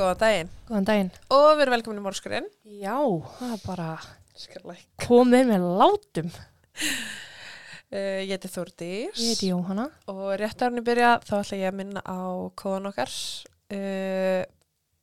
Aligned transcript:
Góðan 0.00 0.20
daginn 0.22 0.50
Góðan 0.68 0.86
daginn. 0.88 1.10
og 1.30 1.48
við 1.58 1.62
erum 1.66 1.74
velkomin 1.76 2.00
í 2.00 2.04
Mórskurinn. 2.06 2.46
Já, 2.80 2.96
það 3.38 3.52
er 3.56 3.62
bara 3.66 3.90
Uh, 4.40 4.72
komið 5.04 5.42
með 5.50 5.64
látum. 5.76 6.30
ég 7.92 8.30
heiti 8.30 8.48
Þórdís 8.48 9.18
Ég 9.20 9.34
heiti 9.34 9.50
Jóhanna. 9.50 9.88
og 10.08 10.30
rétt 10.40 10.62
árni 10.64 10.80
byrja 10.86 11.18
þá 11.26 11.34
ætla 11.42 11.58
ég 11.58 11.68
að 11.68 11.76
minna 11.76 12.00
á 12.06 12.48
kóðan 12.56 12.88
okkar 12.88 13.10
uh, 13.74 14.44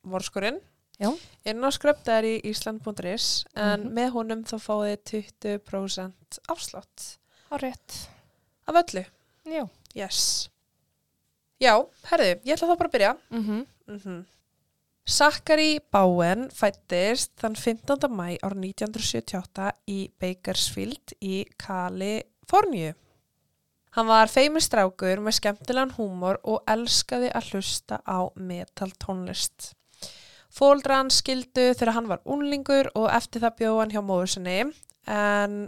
Mórskurinn. 0.08 0.58
Já. 0.98 1.12
Inn 1.46 1.62
á 1.62 1.70
skröptar 1.70 2.26
í 2.26 2.40
Ísland.is 2.50 3.44
en 3.54 3.84
Mhm. 3.86 3.92
með 3.94 4.10
honum 4.16 4.42
þá 4.42 4.56
fáið 4.58 4.96
þið 5.06 5.30
20% 5.38 6.40
afslátt 6.50 7.18
Á 7.52 7.54
rétt. 7.62 8.08
af 8.66 8.74
öllu. 8.74 9.04
Já. 9.46 9.68
Yes. 9.94 10.48
Já, 11.60 11.86
herðu, 12.10 12.40
ég 12.44 12.56
ætla 12.58 12.66
þá 12.74 12.78
bara 12.78 12.88
að 12.88 12.92
byrja. 12.92 13.16
Mm 13.30 13.44
-hmm. 13.44 13.66
Mm 13.86 14.24
Zachary 15.08 15.78
Bowen 15.88 16.50
fættist 16.52 17.30
þann 17.40 17.54
15. 17.56 18.10
mæ 18.12 18.34
árið 18.44 18.66
1978 18.68 19.70
í 19.88 20.02
Bakersfield 20.20 21.14
í 21.24 21.38
Kaliforníu. 21.56 22.90
Hann 23.96 24.10
var 24.10 24.28
feimistrákur 24.28 25.22
með 25.24 25.38
skemmtilegan 25.38 25.94
húmor 25.96 26.36
og 26.44 26.60
elskaði 26.68 27.32
að 27.32 27.54
hlusta 27.54 28.02
á 28.04 28.28
metal 28.36 28.90
tónlist. 29.00 29.72
Fóldra 30.52 31.00
hann 31.00 31.14
skildu 31.14 31.70
þegar 31.72 31.94
hann 31.96 32.12
var 32.12 32.20
unlingur 32.28 32.92
og 32.92 33.08
eftir 33.08 33.46
það 33.46 33.58
bjóð 33.62 33.80
hann 33.80 33.96
hjá 33.96 34.04
móður 34.04 34.32
sinni 34.34 34.60
en 35.08 35.58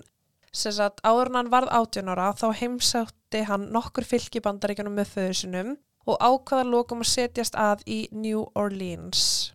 áður 0.52 1.32
hann 1.38 1.54
varð 1.54 1.72
18 1.80 2.12
ára 2.12 2.34
þá 2.36 2.50
heimsátti 2.60 3.47
hann 3.48 3.70
nokkur 3.72 4.04
fylki 4.04 4.44
bandaríkjunum 4.44 5.00
með 5.00 5.14
föður 5.16 5.41
sinum 5.41 5.78
og 6.06 6.16
ákvaða 6.20 6.66
lokum 6.70 7.04
að 7.04 7.10
setjast 7.12 7.56
að 7.58 7.84
í 7.86 8.00
New 8.12 8.46
Orleans. 8.54 9.52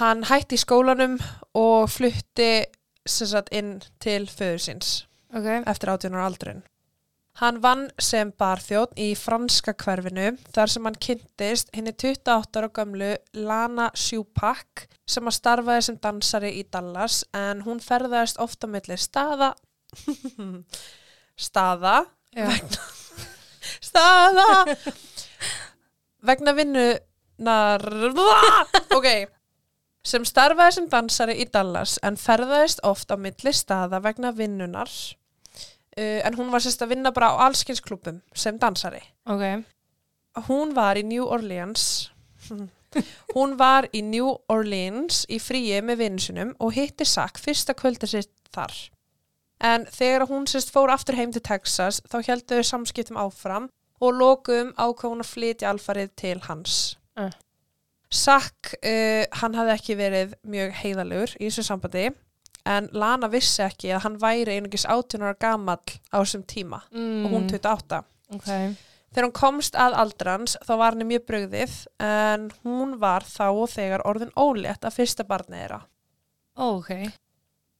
Hann 0.00 0.24
hætti 0.26 0.58
í 0.58 0.62
skólanum 0.62 1.18
og 1.54 1.90
flutti 1.92 2.64
sagt 3.06 3.52
inn 3.52 3.76
til 4.00 4.24
föður 4.26 4.62
síns 4.64 4.92
Ok. 5.34 5.46
eftir 5.66 5.90
18 5.92 6.14
ára 6.14 6.26
aldrun. 6.26 6.62
Hann 7.42 7.58
vann 7.62 7.88
sem 7.98 8.30
barþjótt 8.38 8.92
í 8.96 9.08
franska 9.18 9.74
hverfinu 9.74 10.36
þar 10.54 10.70
sem 10.70 10.84
hann 10.86 10.98
kynntist 11.02 11.70
henni 11.74 11.90
28 11.92 12.60
ára 12.60 12.68
gömlu 12.70 13.16
Lana 13.34 13.88
Sjúpak 13.98 14.86
sem 15.06 15.26
að 15.26 15.34
starfaði 15.40 15.82
sem 15.88 15.98
dansari 15.98 16.52
í 16.60 16.62
Dallas 16.70 17.24
en 17.34 17.64
hún 17.66 17.82
ferðaðist 17.82 18.38
ofta 18.38 18.70
millir 18.70 19.02
staða 19.02 19.50
staða 21.48 21.96
staða 23.88 24.46
vegna 26.26 26.54
vinnunar 26.56 27.84
ok 28.98 29.08
sem 30.04 30.24
starfaði 30.28 30.76
sem 30.78 30.88
dansari 30.92 31.36
í 31.40 31.46
Dallas 31.52 31.96
en 32.04 32.18
ferðaðist 32.20 32.82
oft 32.84 33.12
á 33.12 33.16
milli 33.16 33.52
staða 33.56 34.02
vegna 34.04 34.32
vinnunar 34.36 34.90
uh, 34.90 36.20
en 36.26 36.36
hún 36.38 36.52
var 36.52 36.64
sérst 36.64 36.84
að 36.84 36.94
vinna 36.96 37.12
bara 37.16 37.32
á 37.32 37.48
allskynnsklubum 37.48 38.20
sem 38.36 38.58
dansari 38.60 39.02
Ok. 39.24 39.64
hún 40.48 40.74
var 40.76 41.00
í 41.00 41.04
New 41.08 41.24
Orleans 41.24 42.10
hún 43.34 43.56
var 43.58 43.88
í 43.92 44.02
New 44.04 44.34
Orleans 44.52 45.24
í 45.32 45.40
fríi 45.42 45.80
með 45.82 46.02
vinnusunum 46.04 46.52
og 46.60 46.74
hitti 46.76 47.06
Sack 47.08 47.40
fyrsta 47.40 47.74
kvöldi 47.74 48.10
sitt 48.10 48.32
þar 48.54 48.74
en 49.64 49.86
þegar 49.88 50.26
hún 50.28 50.44
sérst 50.50 50.74
fór 50.74 50.92
aftur 50.92 51.16
heim 51.16 51.32
til 51.32 51.42
Texas 51.42 52.02
þá 52.10 52.20
heldur 52.26 52.60
þau 52.60 52.70
samskiptum 52.74 53.18
áfram 53.18 53.70
og 54.00 54.14
lokum 54.18 54.72
ákvað 54.74 55.10
hún 55.14 55.22
að 55.24 55.30
flytja 55.34 55.70
alfarið 55.74 56.14
til 56.16 56.38
hans 56.48 56.96
Uh. 57.14 57.30
Sack, 58.10 58.72
uh, 58.82 59.24
hann 59.40 59.54
hafði 59.54 59.72
ekki 59.76 59.94
verið 59.98 60.32
mjög 60.50 60.72
heiðalegur 60.80 61.32
í 61.38 61.46
þessu 61.48 61.62
sambandi 61.66 62.08
en 62.66 62.88
Lana 62.96 63.28
vissi 63.30 63.62
ekki 63.62 63.92
að 63.94 64.02
hann 64.06 64.16
væri 64.22 64.56
einungis 64.56 64.84
18 64.90 65.22
ára 65.22 65.36
gamall 65.38 65.78
á 66.10 66.16
þessum 66.22 66.42
tíma 66.50 66.80
Mm. 66.90 67.24
og 67.26 67.30
hún 67.36 67.46
28 67.50 68.02
Ok. 68.34 68.48
Þegar 69.14 69.26
hún 69.28 69.32
komst 69.38 69.74
að 69.78 69.94
aldrans 70.02 70.56
þá 70.66 70.72
var 70.80 70.94
henni 70.96 71.06
mjög 71.12 71.26
brugðið 71.28 71.74
en 72.02 72.48
hún 72.64 72.96
var 72.98 73.22
þá 73.22 73.44
og 73.52 73.68
þegar 73.70 74.02
orðin 74.10 74.32
ólétt 74.34 74.84
af 74.88 74.96
fyrsta 74.98 75.22
barnið 75.28 75.60
þeirra. 75.60 75.80
Ok. 76.56 76.90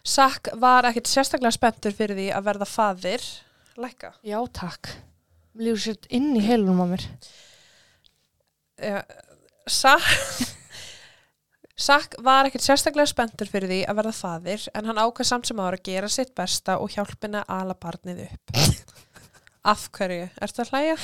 Sack 0.04 0.52
var 0.60 0.84
ekkit 0.86 1.08
sérstaklega 1.10 1.50
spenntur 1.56 1.90
fyrir 1.96 2.14
því 2.20 2.28
að 2.36 2.46
verða 2.52 2.68
faðir. 2.70 3.24
Lækka. 3.80 4.12
Já, 4.22 4.38
takk. 4.52 4.92
Líður 5.54 5.82
sér 5.84 6.10
inn 6.14 6.32
í 6.34 6.42
heilunum 6.42 6.82
á 6.82 6.86
mér. 6.90 7.06
Uh, 8.82 9.00
Sack, 9.70 10.02
Sack 11.78 12.16
var 12.26 12.48
ekkit 12.48 12.64
sérstaklega 12.66 13.06
spenntur 13.08 13.50
fyrir 13.50 13.70
því 13.70 13.80
að 13.88 14.00
verða 14.00 14.14
faðir 14.18 14.64
en 14.74 14.90
hann 14.90 15.00
ákvað 15.00 15.30
samt 15.30 15.48
sem 15.48 15.62
ára 15.62 15.78
að 15.78 15.86
gera 15.88 16.10
sitt 16.10 16.34
besta 16.36 16.80
og 16.82 16.92
hjálpina 16.96 17.44
ala 17.48 17.76
barnið 17.78 18.26
upp. 18.26 18.56
Af 19.64 19.86
hverju? 19.96 20.26
Ertu 20.44 20.64
að 20.64 20.74
hlæja? 20.74 20.96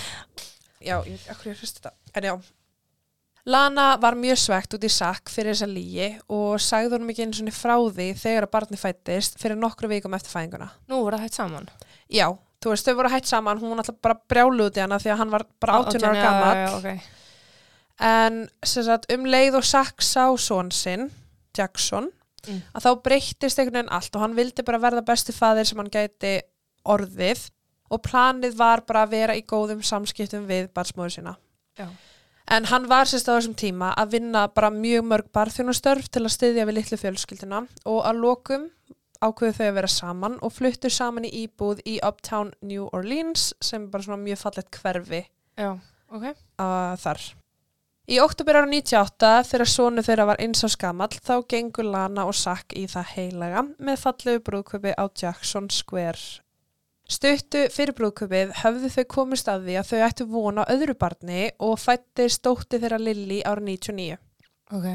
Já, 0.80 0.96
ég, 1.06 1.22
af 1.30 1.38
hverju 1.40 1.54
hristi 1.56 1.80
þetta? 1.80 1.94
En 2.18 2.26
já. 2.26 2.34
Lana 3.48 3.86
var 3.96 4.18
mjög 4.20 4.36
svegt 4.42 4.74
út 4.76 4.84
í 4.84 4.90
Sack 4.92 5.32
fyrir 5.32 5.54
þessa 5.54 5.70
lígi 5.70 6.10
og 6.28 6.60
sagði 6.60 6.98
honum 6.98 7.14
ekki 7.14 7.24
einu 7.24 7.38
svona 7.38 7.54
frá 7.56 7.74
því 7.78 8.10
þegar 8.20 8.46
að 8.46 8.52
barnið 8.52 8.82
fættist 8.82 9.40
fyrir 9.40 9.56
nokkru 9.56 9.88
vikum 9.88 10.16
eftir 10.18 10.34
fæðinguna. 10.34 10.68
Nú 10.90 11.00
voru 11.00 11.16
það 11.16 11.24
hægt 11.24 11.38
saman. 11.38 11.70
Já, 12.12 12.26
þú 12.60 12.72
veist, 12.74 12.86
þau 12.88 12.94
voru 12.98 13.10
hætt 13.12 13.26
saman, 13.30 13.58
hún 13.60 13.70
var 13.74 13.82
alltaf 13.84 13.98
bara 14.04 14.18
brjálu 14.28 14.66
út 14.68 14.76
í 14.76 14.82
hana 14.84 14.98
því 15.00 15.12
að 15.14 15.20
hann 15.22 15.30
var 15.34 15.44
bara 15.60 15.78
18 15.80 16.04
ára 16.04 16.22
gammal. 16.22 16.54
Já, 16.56 16.66
já, 16.66 16.76
ok. 16.78 17.10
En 18.00 18.40
sem 18.64 18.84
sagt, 18.86 19.10
um 19.12 19.26
leið 19.28 19.58
og 19.60 19.64
Sack 19.68 20.00
sá 20.04 20.24
són 20.40 20.70
sinn, 20.72 21.10
Jackson, 21.56 22.10
Mm. 22.48 22.62
að 22.72 22.84
þá 22.86 23.02
breyttist 23.04 23.58
einhvern 23.60 23.74
veginn 23.82 23.90
allt 23.92 24.14
og 24.16 24.22
hann 24.22 24.34
vildi 24.34 24.62
bara 24.64 24.78
verða 24.80 25.02
besti 25.04 25.32
faðir 25.36 25.66
sem 25.68 25.76
hann 25.76 25.90
gæti 25.92 26.38
orðið 26.88 27.50
og 27.92 28.00
planið 28.06 28.54
var 28.56 28.80
bara 28.88 29.02
að 29.04 29.10
vera 29.10 29.34
í 29.36 29.42
góðum 29.44 29.82
samskiptum 29.84 30.46
við 30.48 30.70
barnsmóður 30.72 31.12
sína. 31.18 31.34
Já. 31.76 31.88
En 32.48 32.64
hann 32.64 32.88
var 32.88 33.04
sérst 33.04 33.28
á 33.28 33.36
þessum 33.36 33.54
tíma 33.60 33.90
að 33.94 34.16
vinna 34.16 34.46
bara 34.48 34.70
mjög 34.72 35.04
mörg 35.04 35.28
barþjónustörf 35.36 36.08
til 36.08 36.22
að 36.24 36.32
styðja 36.32 36.64
við 36.70 36.78
litlu 36.80 36.96
fjölskylduna 37.02 37.60
og 37.84 38.00
að 38.08 38.22
lokum 38.24 38.70
ákveðu 39.20 39.56
þau 39.58 39.66
að 39.66 39.76
vera 39.78 39.90
saman 39.92 40.38
og 40.40 40.54
fluttu 40.56 40.90
saman 40.92 41.26
í 41.28 41.32
íbúð 41.44 41.82
í 41.88 41.98
Uptown 42.06 42.54
New 42.64 42.88
Orleans 42.96 43.50
sem 43.60 43.84
er 43.84 43.92
bara 43.92 44.06
svona 44.06 44.22
mjög 44.22 44.40
fallegt 44.44 44.80
hverfi 44.80 45.22
Já, 45.60 45.76
ok. 46.08 46.24
uh, 46.32 46.96
þar. 47.00 47.22
Í 48.10 48.16
oktober 48.18 48.56
ára 48.58 48.66
98 48.66 49.32
þegar 49.46 49.70
sonu 49.70 50.02
þeirra 50.02 50.24
var 50.32 50.40
eins 50.42 50.64
á 50.66 50.68
skamall 50.72 51.12
þá 51.14 51.34
gengur 51.52 51.86
Lana 51.86 52.24
og 52.26 52.34
Sack 52.34 52.74
í 52.74 52.86
það 52.90 53.12
heilaga 53.14 53.64
með 53.78 54.00
fallegu 54.02 54.40
brúðköpi 54.48 54.96
á 54.98 55.04
Jackson 55.14 55.68
Square. 55.70 56.40
Stuttu 57.10 57.64
fyrir 57.74 57.94
brúðköpið 57.98 58.56
höfðu 58.64 58.90
þau 58.96 59.04
komist 59.14 59.48
að 59.50 59.68
því 59.68 59.76
að 59.78 59.88
þau 59.92 60.02
ættu 60.08 60.26
vona 60.30 60.66
öðru 60.70 60.96
barni 60.98 61.46
og 61.62 61.78
fættist 61.82 62.42
dótti 62.46 62.78
þeirra 62.82 62.98
Lilly 63.02 63.40
ára 63.46 63.62
99. 63.62 64.18
Ok. 64.74 64.86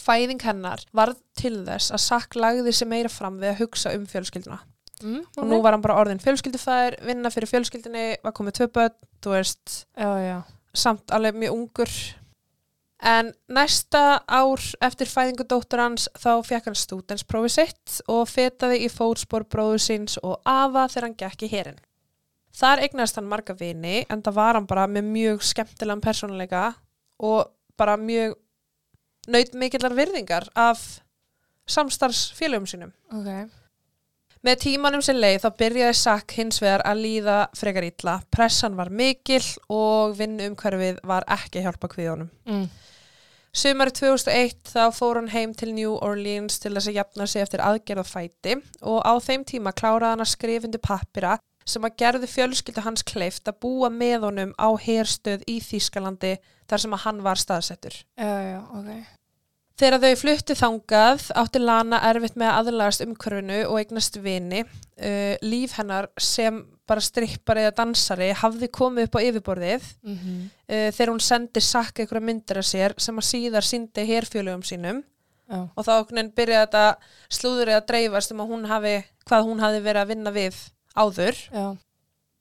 Fæðing 0.00 0.40
hennar 0.46 0.82
varð 0.96 1.18
til 1.38 1.58
þess 1.66 1.92
að 1.94 2.02
Sack 2.06 2.36
lagði 2.40 2.72
sig 2.74 2.88
meira 2.88 3.10
fram 3.12 3.36
við 3.42 3.52
að 3.54 3.60
hugsa 3.64 3.92
um 3.96 4.06
fjölskylduna. 4.10 4.60
Mm, 5.02 5.20
Og 5.40 5.46
nú 5.48 5.58
var 5.64 5.72
hann 5.76 5.80
bara 5.84 5.96
orðin 6.02 6.20
fjölskyldufæðir, 6.20 6.98
vinna 7.08 7.30
fyrir 7.32 7.48
fjölskyldinni, 7.48 8.06
var 8.24 8.34
komið 8.36 8.58
tvö 8.58 8.66
börn, 8.74 8.96
þú 9.24 9.30
veist, 9.32 9.76
Já, 9.96 10.10
já. 10.20 10.38
samt 10.76 11.10
alveg 11.16 11.38
mjög 11.40 11.54
ungur 11.56 11.94
en 13.00 13.30
næsta 13.48 14.20
ár 14.28 14.60
eftir 14.84 15.08
fæðingu 15.08 15.46
dóttur 15.48 15.80
hans 15.80 16.04
þá 16.20 16.42
fekk 16.44 16.66
hann 16.68 16.76
stúdensprófi 16.76 17.48
sitt 17.54 18.00
og 18.12 18.26
fetaði 18.28 18.82
í 18.84 18.90
fótspor 18.92 19.46
bróður 19.48 19.80
síns 19.80 20.18
og 20.20 20.36
afa 20.44 20.84
þegar 20.92 21.06
hann 21.08 21.16
gekk 21.22 21.46
í 21.46 21.50
herin. 21.54 21.78
Þar 22.60 22.82
eignast 22.84 23.16
hann 23.16 23.30
marga 23.30 23.54
vini 23.56 24.02
en 24.10 24.20
það 24.26 24.36
var 24.36 24.58
hann 24.58 24.68
bara 24.68 24.84
með 24.90 25.08
mjög 25.14 25.42
skemmtilegan 25.48 26.02
persónuleika 26.04 26.74
og 27.24 27.48
bara 27.80 27.96
mjög 27.96 28.36
naut 29.30 29.56
mikillar 29.58 29.94
virðingar 29.96 30.48
af 30.58 30.82
samstarfsfélögum 31.70 32.68
sínum. 32.68 32.92
Ok. 33.14 33.50
Með 34.40 34.60
tímanum 34.62 35.02
sem 35.04 35.18
leið 35.20 35.42
þá 35.42 35.48
byrjaði 35.60 35.96
Sack 35.98 36.34
hins 36.38 36.62
vegar 36.62 36.80
að 36.88 37.02
líða 37.04 37.40
frekar 37.56 37.84
illa. 37.84 38.14
Pressan 38.32 38.78
var 38.78 38.88
mikil 38.88 39.42
og 39.68 40.14
vinnumhverfið 40.16 41.02
var 41.04 41.26
ekki 41.28 41.60
hjálpa 41.66 41.90
kviðunum. 41.92 42.30
Mm. 42.48 42.64
Sumari 43.50 43.92
2001 43.92 44.70
þá 44.70 44.94
fór 44.94 45.18
hann 45.18 45.32
heim 45.32 45.52
til 45.58 45.74
New 45.74 45.96
Orleans 46.06 46.60
til 46.62 46.72
þess 46.76 46.88
að 46.88 47.00
jafna 47.00 47.26
sig 47.26 47.42
eftir 47.42 47.62
aðgerð 47.66 48.62
og 48.86 49.00
á 49.02 49.12
þeim 49.18 49.44
tíma 49.44 49.74
kláraði 49.74 50.12
hann 50.14 50.24
að 50.24 50.32
skrifundu 50.32 50.78
pappira 50.78 51.36
sem 51.66 51.84
að 51.84 51.96
gerði 52.00 52.30
fjölskyldu 52.30 52.84
hans 52.86 53.02
kleift 53.06 53.50
að 53.50 53.58
búa 53.60 53.90
með 53.92 54.28
honum 54.28 54.54
á 54.56 54.70
herstöð 54.80 55.42
í 55.50 55.58
Þýskalandi 55.60 56.36
þar 56.70 56.82
sem 56.84 56.94
að 56.94 57.04
hann 57.04 57.22
var 57.26 57.42
staðsettur. 57.42 57.96
Já, 58.16 58.32
já, 58.46 58.60
ok. 58.70 59.19
Þegar 59.80 60.02
þau 60.02 60.16
fluttu 60.20 60.54
þangað 60.58 61.22
átti 61.40 61.60
Lana 61.62 62.02
erfitt 62.10 62.34
með 62.36 62.50
að 62.50 62.58
aðlagast 62.60 63.04
umhverfinu 63.06 63.60
og 63.64 63.78
eignast 63.80 64.18
vini. 64.20 64.64
Uh, 65.00 65.36
líf 65.40 65.78
hennar 65.78 66.10
sem 66.20 66.58
bara 66.90 67.00
strippari 67.00 67.62
eða 67.64 67.76
dansari 67.78 68.32
hafði 68.36 68.68
komið 68.74 69.06
upp 69.08 69.16
á 69.16 69.20
yfirborðið 69.24 69.86
Mm 70.02 70.16
-hmm. 70.16 70.42
uh, 70.68 70.90
þegar 70.92 71.12
hún 71.12 71.22
sendi 71.24 71.60
sakka 71.60 72.02
einhverja 72.02 72.26
myndir 72.26 72.58
af 72.58 72.66
sér 72.66 72.94
sem 72.98 73.16
að 73.16 73.28
síðar 73.30 73.64
síndi 73.64 74.04
herfjölugum 74.06 74.62
sínum 74.62 75.02
Já. 75.50 75.68
og 75.74 75.84
þá 75.84 75.94
byrjaði 76.34 76.66
þetta 76.66 76.96
slúðurinn 77.28 77.76
að 77.76 77.86
dreifast 77.86 78.32
um 78.32 78.40
að 78.40 78.50
hún 78.52 78.66
hafi, 78.70 79.04
hvað 79.26 79.46
hún 79.48 79.60
hafi 79.60 79.80
verið 79.80 80.02
að 80.02 80.10
vinna 80.12 80.30
við 80.30 80.56
áður 80.94 81.36
Já. 81.52 81.76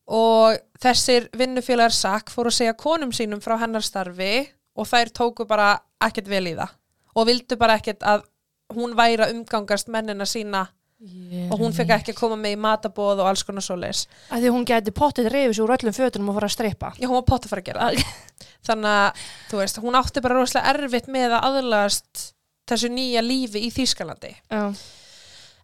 og 0.08 0.60
þessir 0.82 1.30
vinnufélagar 1.34 1.96
sakk 1.96 2.30
fóru 2.30 2.52
að 2.52 2.60
segja 2.60 2.74
konum 2.74 3.12
sínum 3.12 3.42
frá 3.42 3.58
hennar 3.58 3.82
starfi 3.82 4.50
og 4.76 4.88
þær 4.88 5.10
tóku 5.10 5.46
bara 5.46 5.80
ekkert 6.02 6.28
vel 6.28 6.48
í 6.48 6.56
það 6.56 6.79
og 7.16 7.30
vildu 7.30 7.58
bara 7.60 7.80
ekkert 7.80 8.06
að 8.06 8.28
hún 8.76 8.94
væri 8.98 9.24
að 9.26 9.34
umgangast 9.38 9.90
mennina 9.90 10.28
sína 10.30 10.68
Ég 11.00 11.48
og 11.48 11.62
hún 11.62 11.72
fekk 11.72 11.94
ekki 11.96 12.12
að 12.12 12.18
koma 12.18 12.36
með 12.36 12.58
í 12.58 12.60
matabóð 12.60 13.22
og 13.24 13.30
alls 13.30 13.46
konar 13.48 13.64
svoleiðis. 13.64 14.02
Að 14.36 14.44
því 14.44 14.50
hún 14.52 14.66
gæti 14.68 14.92
pottið 14.92 15.30
reyfis 15.32 15.62
úr 15.64 15.72
öllum 15.78 15.96
fötunum 15.96 16.32
og 16.34 16.36
fara 16.36 16.50
að 16.50 16.56
strippa. 16.58 16.90
Já, 17.00 17.08
hún 17.08 17.16
var 17.16 17.28
pott 17.30 17.46
að 17.48 17.54
fara 17.54 17.64
að 17.64 17.70
gera. 17.70 18.10
Þannig 18.68 18.98
að, 18.98 19.22
þú 19.48 19.62
veist, 19.62 19.80
hún 19.86 19.96
átti 19.96 20.24
bara 20.26 20.40
rosalega 20.42 20.74
erfitt 20.74 21.08
með 21.08 21.38
að 21.38 21.48
aðlagast 21.48 22.26
þessu 22.68 22.92
nýja 22.92 23.24
lífi 23.24 23.64
í 23.64 23.72
Þýskalandi. 23.72 24.34
Já. 24.52 24.66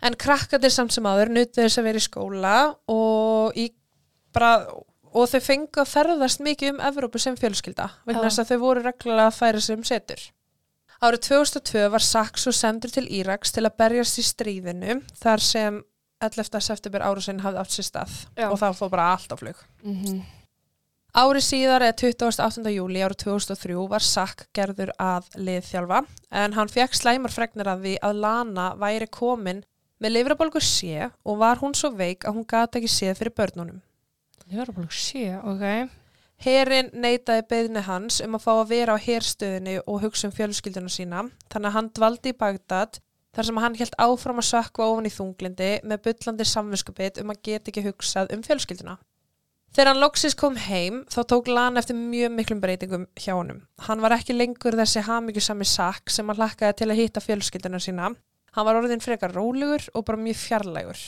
En 0.08 0.16
krakkatir 0.22 0.72
samt 0.72 0.96
sem 0.96 1.08
áður 1.10 1.34
nutu 1.36 1.60
þess 1.60 1.82
að 1.82 1.88
vera 1.90 2.00
í 2.00 2.06
skóla 2.06 2.56
og, 2.96 3.60
í 3.60 3.68
bara, 4.36 4.54
og 5.12 5.30
þau 5.34 5.42
fengu 5.44 5.84
að 5.84 5.92
ferðast 5.98 6.44
mikið 6.48 6.78
um 6.78 6.82
Evrópu 6.94 7.20
sem 7.20 7.36
fjölskylda 7.40 7.90
vegna 8.08 8.30
þess 8.30 8.46
að 8.46 8.54
þau 8.54 8.64
voru 8.64 8.88
reglulega 8.88 9.28
að 9.34 9.40
færa 9.42 9.68
sig 9.68 9.76
um 9.76 9.84
setur. 9.88 10.24
Árið 11.04 11.26
2002 11.28 11.90
var 11.92 12.04
Saxo 12.04 12.54
sendur 12.56 12.94
til 12.94 13.08
Íraks 13.12 13.52
til 13.52 13.66
að 13.66 13.76
berjast 13.82 14.22
í 14.22 14.24
stríðinu 14.24 15.02
þar 15.20 15.44
sem 15.44 15.84
11. 16.24 16.62
september 16.64 17.04
árusin 17.04 17.42
hafði 17.44 17.62
átt 17.62 17.76
sér 17.76 17.88
stað 17.90 18.16
Já. 18.38 18.48
og 18.48 18.58
það 18.62 18.78
fór 18.80 18.92
bara 18.94 19.12
allt 19.16 19.34
á 19.34 19.36
flug. 19.40 19.62
Mm 19.84 20.24
Árið 21.16 21.46
síðar 21.48 21.84
eða 21.86 21.96
28. 22.12 22.72
júli 22.76 23.00
árið 23.00 23.22
2003 23.22 23.76
var 23.88 24.04
Sack 24.04 24.50
gerður 24.52 24.90
að 25.00 25.30
liðþjálfa 25.40 26.02
en 26.36 26.56
hann 26.58 26.68
fekk 26.68 26.98
slæmar 27.00 27.32
fregnir 27.32 27.70
af 27.72 27.80
því 27.80 27.94
að 28.04 28.20
Lana 28.20 28.66
væri 28.76 29.08
komin 29.08 29.62
með 30.04 30.12
lifrabólgu 30.12 30.60
sé 30.60 31.08
og 31.24 31.38
var 31.40 31.62
hún 31.64 31.72
svo 31.72 31.94
veik 31.96 32.28
að 32.28 32.36
hún 32.36 32.48
gati 32.52 32.82
ekki 32.82 32.92
séð 32.92 33.22
fyrir 33.22 33.36
börnunum. 33.38 33.80
Að 34.44 34.92
sé, 34.92 35.30
ok. 35.40 35.64
Herin 36.46 36.92
neitaði 36.94 37.42
beðni 37.50 37.82
hans 37.88 38.20
um 38.22 38.36
að 38.38 38.44
fá 38.44 38.52
að 38.54 38.68
vera 38.70 38.94
á 38.94 39.02
herstöðinni 39.02 39.80
og 39.82 40.04
hugsa 40.04 40.28
um 40.28 40.34
fjölskylduna 40.36 40.92
sína 40.94 41.24
þannig 41.50 41.72
að 41.72 41.76
hann 41.80 41.90
dvaldi 41.98 42.34
í 42.36 42.38
Bagdad 42.38 43.00
þar 43.34 43.48
sem 43.48 43.62
hann 43.64 43.78
helt 43.80 43.98
áfram 43.98 44.42
að 44.44 44.48
sökva 44.52 44.92
ofan 44.92 45.10
í 45.10 45.14
þunglindi 45.16 45.72
með 45.90 46.04
bullandi 46.06 46.48
samviskupið 46.52 47.24
um 47.24 47.34
að 47.34 47.42
geta 47.50 47.72
ekki 47.72 47.86
hugsað 47.88 48.30
um 48.36 48.46
fjölskylduna. 48.46 48.96
Þegar 49.74 49.92
hann 49.92 50.04
loksis 50.04 50.38
kom 50.38 50.62
heim 50.62 51.02
þá 51.12 51.20
tók 51.34 51.50
Lana 51.50 51.82
eftir 51.82 51.98
mjög 51.98 52.38
miklum 52.38 52.62
breytingum 52.62 53.10
hjá 53.18 53.34
honum. 53.34 53.66
Hann 53.90 54.06
var 54.06 54.14
ekki 54.16 54.38
lengur 54.38 54.78
þessi 54.78 55.02
hamingjusami 55.10 55.66
sakk 55.68 56.14
sem 56.14 56.30
hann 56.30 56.40
lakkaði 56.40 56.78
til 56.80 56.92
að 56.92 57.02
hitta 57.02 57.26
fjölskylduna 57.26 57.82
sína. 57.82 58.14
Hann 58.56 58.70
var 58.70 58.78
orðin 58.80 59.04
frekar 59.04 59.34
rólegur 59.34 59.90
og 59.98 60.06
bara 60.06 60.22
mjög 60.22 60.44
fjarlægur. 60.46 61.02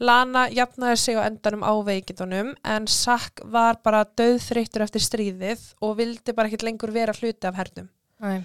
Lana 0.00 0.46
jafnaði 0.48 0.96
sig 0.96 1.18
á 1.20 1.28
endanum 1.28 1.60
á 1.60 1.72
veikindunum 1.84 2.54
en 2.64 2.86
Sack 2.88 3.42
var 3.44 3.82
bara 3.84 4.06
döðþreyttur 4.16 4.86
eftir 4.86 5.04
stríðið 5.04 5.66
og 5.84 5.98
vildi 5.98 6.32
bara 6.32 6.48
ekkert 6.48 6.64
lengur 6.64 6.92
vera 6.94 7.12
hluti 7.12 7.48
af 7.48 7.58
hernum. 7.60 7.90
Æ. 8.24 8.40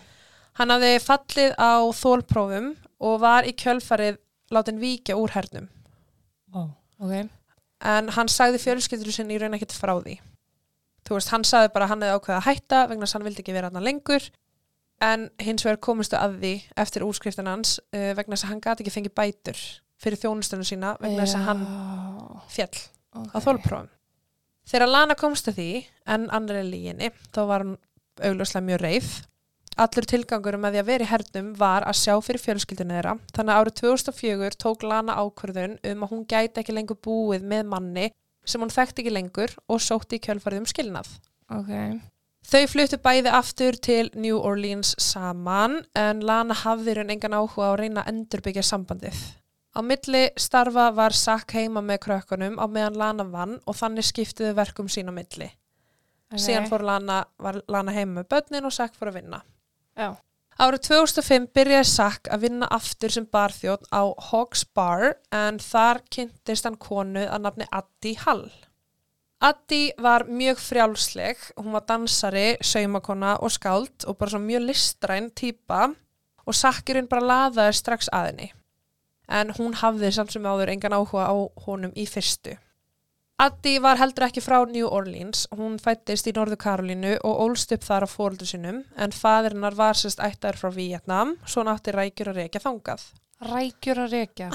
Hann 0.59 0.71
hafði 0.71 0.91
fallið 1.03 1.55
á 1.55 1.83
þólprófum 1.95 2.69
og 2.99 3.15
var 3.23 3.47
í 3.47 3.55
kjölfarið 3.55 4.19
látin 4.55 4.79
víkja 4.83 5.15
úr 5.19 5.31
hernum. 5.35 5.69
Ó, 6.51 6.67
ok. 6.99 7.31
En 7.85 8.11
hann 8.15 8.31
sagði 8.31 8.59
fjölskyldur 8.63 9.15
sinni 9.15 9.35
í 9.35 9.39
raun 9.39 9.55
ekkert 9.55 9.75
frá 9.75 9.95
því. 9.99 10.19
Þú 11.05 11.19
veist, 11.19 11.31
hann 11.31 11.47
sagði 11.47 11.71
bara 11.75 11.87
að 11.87 11.93
hann 11.93 12.03
hefði 12.03 12.19
ákveðið 12.19 12.39
að 12.39 12.47
hætta 12.49 12.83
vegna 12.89 13.05
þess 13.05 13.15
að 13.15 13.19
hann 13.19 13.27
vildi 13.29 13.43
ekki 13.43 13.55
vera 13.55 13.71
hann 13.71 13.87
lengur 13.87 14.27
en 15.03 15.25
hins 15.43 15.65
vegar 15.65 15.81
komistu 15.83 16.17
að 16.19 16.37
því 16.41 16.53
eftir 16.81 17.03
úrskriftin 17.05 17.49
hans 17.51 17.77
uh, 17.91 18.11
vegna 18.17 18.35
þess 18.35 18.47
að 18.47 18.53
hann 18.53 18.63
gati 18.63 18.83
ekki 18.83 18.95
fengið 18.95 19.15
bætur 19.19 19.63
fyrir 20.01 20.21
þjónustunum 20.21 20.67
sína 20.67 20.95
vegna 21.01 21.23
þess 21.23 21.37
að 21.39 21.47
hann 21.49 21.65
fjall 22.51 22.71
okay. 22.71 23.31
á 23.31 23.37
þólprófum. 23.45 23.91
Þegar 24.65 24.89
Lana 24.89 25.15
komst 25.17 25.47
að 25.51 25.59
því, 25.59 25.69
en 26.09 26.27
annar 26.33 26.59
er 26.63 26.67
líginni, 26.67 27.11
þá 27.35 27.41
var 27.51 27.65
hún 27.65 27.75
augljóslega 28.25 28.65
mjög 28.65 28.81
reið. 28.81 29.09
Allur 29.75 30.07
tilgangur 30.07 30.55
með 30.57 30.77
því 30.77 30.81
að 30.81 30.89
vera 30.89 31.05
í 31.05 31.09
hernum 31.09 31.47
var 31.59 31.83
að 31.85 31.97
sjá 31.99 32.13
fyrir 32.23 32.41
fjölskyldunni 32.41 32.95
þeirra. 32.95 33.15
Þannig 33.35 33.53
að 33.53 33.61
árið 33.61 33.77
2004 33.81 34.59
tók 34.63 34.85
Lana 34.87 35.17
ákvörðun 35.19 35.77
um 35.91 36.05
að 36.05 36.13
hún 36.13 36.23
gæti 36.31 36.61
ekki 36.61 36.75
lengur 36.77 36.99
búið 37.03 37.43
með 37.43 37.71
manni 37.73 38.05
sem 38.47 38.61
hún 38.63 38.71
þekkti 38.71 39.03
ekki 39.03 39.13
lengur 39.13 39.55
og 39.67 39.81
sótti 39.83 40.17
í 40.17 40.23
kjölfarið 40.23 40.63
um 40.63 40.69
skilnað. 40.71 41.09
Ok. 41.51 41.73
Þau 42.45 42.63
fluttu 42.69 42.99
bæði 43.01 43.31
aftur 43.33 43.77
til 43.83 44.11
New 44.13 44.37
Orleans 44.37 44.93
saman 45.01 45.81
en 45.97 46.21
Lana 46.23 46.55
hafði 46.55 46.99
raun 46.99 47.11
engan 47.11 47.35
áhuga 47.35 47.67
á 47.67 47.69
að 47.73 47.79
reyna 47.81 48.03
að 48.05 48.13
endurbyggja 48.13 48.63
sambandið. 48.63 49.17
Á 49.75 49.79
milli 49.83 50.29
starfa 50.39 50.87
var 50.95 51.15
Sack 51.15 51.51
heima 51.57 51.81
með 51.83 52.05
krökkunum 52.05 52.55
á 52.55 52.65
meðan 52.71 52.99
Lana 52.99 53.25
vann 53.27 53.57
og 53.67 53.75
þannig 53.75 54.07
skiptiðu 54.07 54.53
verkum 54.55 54.87
sín 54.87 55.11
á 55.11 55.13
milli. 55.15 55.49
okay. 56.31 56.39
Síðan 56.39 56.69
fór 56.71 56.85
Lana, 56.87 57.25
var 57.37 57.59
Lana 57.67 57.91
heima 57.91 58.21
með 58.21 58.29
börnin 58.31 58.69
og 58.69 58.73
Sack 58.73 58.95
fór 58.95 59.11
að 59.11 59.19
vinna. 59.19 59.41
Já. 59.99 60.15
Árið 60.55 60.85
2005 60.87 61.49
byrjaði 61.51 61.87
Sack 61.89 62.29
að 62.31 62.45
vinna 62.47 62.67
aftur 62.71 63.11
sem 63.11 63.25
barþjótt 63.27 63.89
á 63.91 64.07
Hawks 64.29 64.63
Bar 64.63 65.17
en 65.35 65.59
þar 65.59 65.99
kynntist 66.07 66.63
hann 66.63 66.79
konu 66.79 67.25
að 67.27 67.43
nafni 67.43 67.67
Addi 67.75 68.15
Hall. 68.23 68.47
Addi 69.43 69.89
var 69.99 70.23
mjög 70.31 70.61
frjálsleg, 70.63 71.41
hún 71.59 71.75
var 71.75 71.83
dansari, 71.89 72.55
saumakona 72.63 73.35
og 73.43 73.51
skáld 73.51 74.07
og 74.07 74.15
bara 74.15 74.31
svo 74.31 74.39
mjög 74.39 74.69
listræn 74.69 75.27
típa 75.35 75.89
og 76.45 76.55
Sackirinn 76.55 77.11
bara 77.11 77.27
laðaði 77.27 77.75
strax 77.75 78.07
að 78.15 78.29
henni. 78.31 78.53
En 79.27 79.51
hún 79.57 79.73
hafði 79.81 80.11
samt 80.13 80.35
sem 80.35 80.45
áður 80.45 80.71
engan 80.75 80.95
áhuga 80.97 81.25
á 81.29 81.35
honum 81.65 81.93
í 81.95 82.05
fyrstu. 82.09 82.57
Addi 83.35 83.73
var 83.83 83.99
heldur 83.99 84.29
ekki 84.29 84.39
frá 84.39 84.61
New 84.63 84.87
Orleans, 84.87 85.41
hún 85.51 85.75
fættist 85.83 86.29
í 86.29 86.31
Norðu 86.31 86.55
Karolínu 86.55 87.17
og 87.19 87.41
ólst 87.43 87.73
upp 87.75 87.83
þar 87.83 88.05
á 88.05 88.09
fóröldu 88.09 88.47
sinum 88.47 88.77
en 88.95 89.11
fadrinnar 89.11 89.75
var 89.75 89.99
sérst 89.99 90.23
ættar 90.23 90.55
frá 90.55 90.71
Vietnam, 90.71 91.35
svo 91.43 91.65
nátti 91.67 91.91
rækjur 91.91 92.31
að 92.31 92.39
reykja 92.39 92.63
þangað. 92.63 93.03
Rækjur 93.43 94.05
að 94.05 94.15
rekja. 94.15 94.49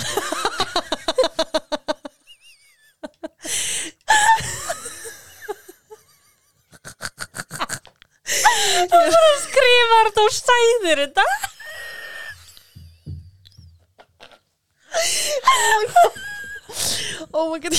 Skrifar 9.45 10.13
þú 10.17 10.29
sæðir 10.41 11.05
þetta? 11.05 11.29
Oh 17.37 17.47
my 17.53 17.59
god, 17.63 17.75
ég 17.75 17.79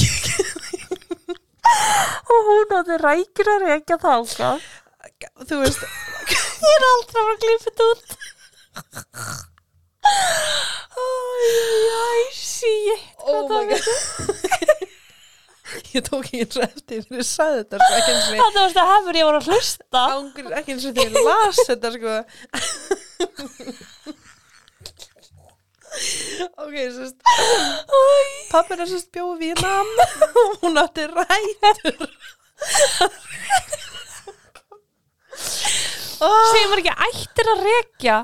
Og 2.31 2.39
hún 2.47 2.71
átti 2.77 2.95
rækjur 3.01 3.47
að 3.51 3.63
rekja 3.67 3.97
þáka. 4.01 4.49
Þú 5.47 5.55
veist, 5.63 5.81
Ég 6.61 6.73
er 6.77 6.83
aldrei 6.87 7.21
að 7.23 7.39
klippa 7.41 7.65
þetta 7.67 7.83
út. 7.91 8.09
Æj, 11.01 12.21
shit. 12.35 13.01
oh 13.25 13.41
my 13.49 13.63
god 13.69 13.85
Ég 15.95 16.01
tók 16.03 16.25
ekki 16.27 16.41
eins 16.43 16.57
og 16.59 16.63
eftir 16.65 16.99
þegar 17.05 17.21
ég 17.21 17.27
sagði 17.27 17.59
þetta 17.61 17.77
sko, 17.79 17.91
ekki 17.95 18.11
eins 18.11 18.25
og 18.25 18.29
Þetta 18.41 18.59
varst 18.59 18.79
að 18.81 18.89
hefur 18.91 19.15
ég 19.19 19.25
var 19.27 19.35
að 19.37 19.45
hlusta. 19.51 20.01
ángur, 20.17 20.47
ekki 20.59 20.71
eins 20.75 20.85
og 20.89 20.93
þegar 20.97 21.13
ég 21.15 21.21
las 21.27 21.57
þetta 21.69 21.87
sko 21.95 22.13
Ok, 26.61 26.75
sérst 26.95 27.17
Pappir 28.51 28.79
er 28.83 28.89
sérst 28.91 29.09
bjóð 29.15 29.37
Vínam 29.41 29.89
og 30.01 30.51
hún 30.61 30.77
átti 30.81 31.03
rætur 31.09 32.07
Segir 35.41 36.67
maður 36.69 36.81
ekki 36.83 36.93
ættir 37.07 37.49
að 37.55 37.61
rekja? 37.65 38.17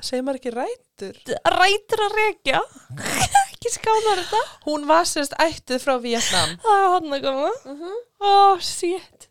Segir 0.00 0.24
maður 0.24 0.38
ekki 0.40 0.52
rætur? 0.54 1.14
Rætur 1.56 2.04
að 2.06 2.16
rekja? 2.20 2.60
ekki 3.50 3.72
skánar 3.74 4.22
þetta? 4.22 4.40
Hún 4.68 4.86
var 4.88 5.04
sérst 5.08 5.36
ættuð 5.42 5.82
frá 5.84 5.94
Vietnam 6.02 6.56
Það 6.64 6.76
er 6.80 6.88
hann 6.94 7.16
að 7.18 7.26
koma. 7.26 7.52
Mhm. 7.72 7.92
Ó, 8.16 8.32
shit. 8.64 9.28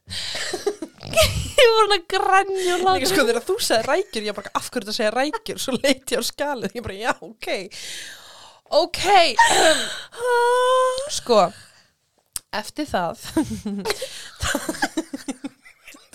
ég 1.62 1.69
voru 1.75 1.86
hann 1.86 1.95
að 1.98 2.05
grænja 2.13 2.75
og 2.77 2.86
láta. 2.88 3.10
sko 3.12 3.25
þegar 3.27 3.45
þú 3.50 3.57
sagði 3.67 3.88
rækjur, 3.89 4.27
ég 4.29 4.38
bara 4.39 4.53
af 4.60 4.69
hverju 4.69 4.86
þetta 4.88 4.98
segja 4.98 5.13
rækjur, 5.15 5.62
svo 5.65 5.75
leiti 5.79 6.15
ég 6.15 6.22
á 6.22 6.29
skalið, 6.29 6.77
ég 6.79 6.86
bara 6.86 6.98
já, 7.00 7.13
ok, 7.25 7.48
ok, 8.81 9.03
sko, 11.19 11.41
eftir 12.62 12.89
það, 12.89 13.27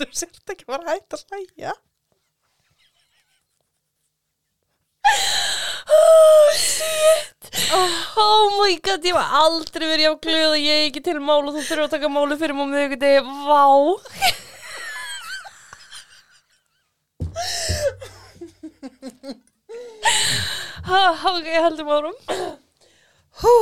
þú 0.01 0.11
sért 0.23 0.53
ekki 0.55 0.69
bara 0.69 0.93
hægt 0.93 1.17
að 1.17 1.25
hlæja, 1.31 1.77
Oh, 5.91 6.51
shit. 6.55 7.49
Oh 8.17 8.61
my 8.61 8.75
god, 8.83 9.03
ég 9.05 9.15
var 9.17 9.33
aldrei 9.41 9.87
verið 9.89 10.13
á 10.13 10.15
glöð 10.23 10.53
og 10.53 10.61
ég 10.61 10.77
er 10.77 10.87
ekki 10.89 11.03
til 11.03 11.17
mál 11.23 11.41
og 11.41 11.55
þú 11.55 11.63
þurfur 11.65 11.83
að 11.87 11.93
taka 11.95 12.11
máli 12.11 12.37
fyrir 12.39 12.55
um 12.55 12.75
þau 12.75 13.25
Vá. 13.49 13.65
Ok, 21.31 21.47
heldum 21.47 21.89
árum. 21.93 22.17
Hú. 23.41 23.53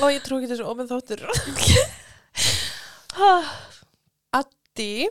Og 0.00 0.12
ég 0.12 0.22
trú 0.24 0.38
ekki 0.38 0.50
þessu 0.50 0.66
ofin 0.68 0.90
þáttur. 0.90 1.20
Addi 4.36 5.08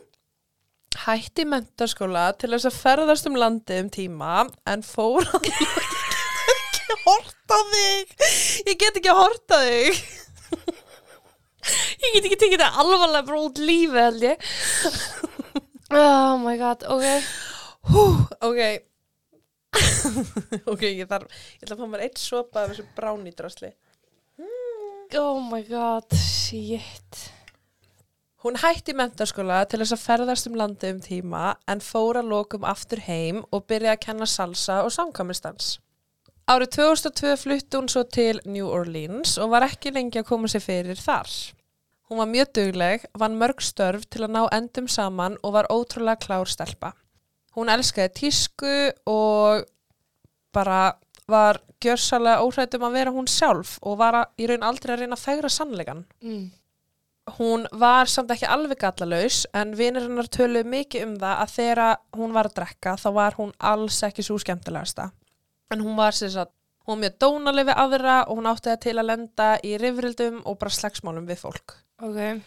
hætti 1.00 1.46
mentaskóla 1.48 2.30
til 2.38 2.50
þess 2.52 2.68
að 2.68 2.78
ferðast 2.80 3.28
um 3.30 3.38
landið 3.38 3.82
um 3.84 3.90
tíma 3.94 4.32
en 4.68 4.82
fór 4.84 5.24
að 5.30 5.46
ég 5.46 5.60
get 5.60 5.78
ekki 6.80 6.90
að 6.96 7.04
horta 7.06 7.58
þig. 7.70 8.06
Ég 8.66 8.76
get 8.80 8.98
ekki 8.98 9.12
að 9.12 9.20
horta 9.20 9.60
þig. 9.64 10.00
Ég 12.00 12.14
get 12.14 12.24
ekki 12.24 12.38
tekið 12.40 12.56
þetta 12.58 12.82
alvarlega 12.82 13.40
út 13.40 13.58
lífi 13.62 14.00
held 14.00 14.22
ég. 14.24 14.36
Oh 15.90 16.38
my 16.38 16.56
god, 16.58 16.84
ok. 16.86 17.04
Hú, 17.90 18.04
ok. 18.46 18.60
ok, 20.72 20.82
ég 20.86 21.06
þarf, 21.10 21.26
ég 21.58 21.66
ætla 21.66 21.76
að 21.76 21.82
fá 21.82 21.90
mér 21.90 22.04
eitt 22.06 22.20
sopa 22.22 22.62
af 22.62 22.72
þessu 22.72 22.86
bránýdrasli. 22.94 23.72
Oh 25.18 25.40
my 25.42 25.64
god, 25.66 26.06
shit. 26.14 27.30
Hún 28.40 28.56
hætti 28.62 28.94
mentaskóla 28.96 29.64
til 29.68 29.82
þess 29.82 29.96
að 29.96 30.04
ferðast 30.04 30.46
um 30.48 30.54
landið 30.56 30.94
um 30.94 31.00
tíma 31.04 31.42
en 31.68 31.82
fór 31.84 32.22
að 32.22 32.30
lokum 32.30 32.62
aftur 32.64 33.02
heim 33.04 33.42
og 33.50 33.66
byrjaði 33.68 33.96
að 33.96 34.04
kenna 34.06 34.28
salsa 34.30 34.78
og 34.86 34.94
samkvæmistans. 34.94 35.74
Árið 36.48 36.70
2002 36.78 37.34
flutti 37.42 37.76
hún 37.76 37.90
svo 37.90 38.06
til 38.06 38.40
New 38.46 38.70
Orleans 38.70 39.34
og 39.42 39.52
var 39.52 39.66
ekki 39.66 39.92
lengi 39.92 40.22
að 40.22 40.30
koma 40.30 40.48
sér 40.48 40.64
fyrir 40.64 41.02
þar. 41.02 41.28
Hún 42.10 42.18
var 42.18 42.26
mjög 42.26 42.48
dugleg, 42.58 43.04
vann 43.14 43.38
mörg 43.38 43.60
störf 43.62 44.02
til 44.10 44.24
að 44.26 44.32
ná 44.34 44.40
endum 44.56 44.88
saman 44.90 45.36
og 45.46 45.54
var 45.54 45.68
ótrúlega 45.70 46.18
klár 46.18 46.48
stelpa. 46.50 46.90
Hún 47.54 47.70
elskaði 47.70 48.10
tísku 48.18 48.72
og 49.06 49.62
bara 50.50 50.96
var 51.30 51.60
gjörsalega 51.78 52.42
óhrættum 52.42 52.84
að 52.86 52.96
vera 52.98 53.12
hún 53.14 53.28
sjálf 53.30 53.76
og 53.86 54.00
var 54.00 54.18
að, 54.20 54.32
í 54.42 54.48
raun 54.50 54.66
aldrei 54.66 54.94
að 54.94 55.04
reyna 55.04 55.18
að 55.18 55.22
fegra 55.22 55.50
sannleikan. 55.54 56.02
Mm. 56.24 56.48
Hún 57.36 57.66
var 57.78 58.10
samt 58.10 58.32
ekki 58.34 58.48
alveg 58.50 58.80
gallalaus 58.80 59.44
en 59.54 59.76
vinir 59.78 60.08
hennar 60.08 60.26
töluðu 60.34 60.66
mikið 60.72 61.04
um 61.06 61.12
það 61.20 61.42
að 61.44 61.52
þegar 61.54 62.00
hún 62.18 62.34
var 62.34 62.48
að 62.50 62.56
drekka 62.56 62.96
þá 62.98 63.10
var 63.20 63.36
hún 63.38 63.52
alls 63.72 64.00
ekki 64.08 64.24
svo 64.26 64.38
skemmtilegasta. 64.42 65.12
En 65.70 65.84
hún 65.84 65.94
var 65.94 66.16
sér 66.16 66.34
satt, 66.34 66.50
hún 66.82 66.96
var 66.96 67.02
mjög 67.04 67.20
dónaleg 67.22 67.70
við 67.70 67.80
aðra 67.84 68.16
og 68.24 68.40
hún 68.40 68.50
átti 68.50 68.72
það 68.72 68.82
til 68.88 68.96
að 68.96 69.08
lenda 69.12 69.52
í 69.62 69.76
rifrildum 69.78 70.42
og 70.42 70.58
bara 70.58 70.74
slagsmálum 70.74 71.30
við 71.30 71.44
fólk. 71.44 71.76
Ok. 72.00 72.40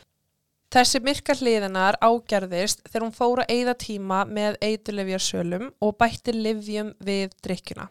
Þessi 0.73 0.99
myrka 1.05 1.35
hliðinar 1.37 1.99
ágerðist 2.01 2.81
þegar 2.87 3.03
hún 3.05 3.13
fór 3.13 3.41
að 3.43 3.51
eyða 3.53 3.73
tíma 3.83 4.23
með 4.25 4.55
eidulefjarsölum 4.65 5.67
og 5.85 5.97
bætti 5.99 6.33
livjum 6.33 6.95
við 7.05 7.35
drikkjuna. 7.45 7.85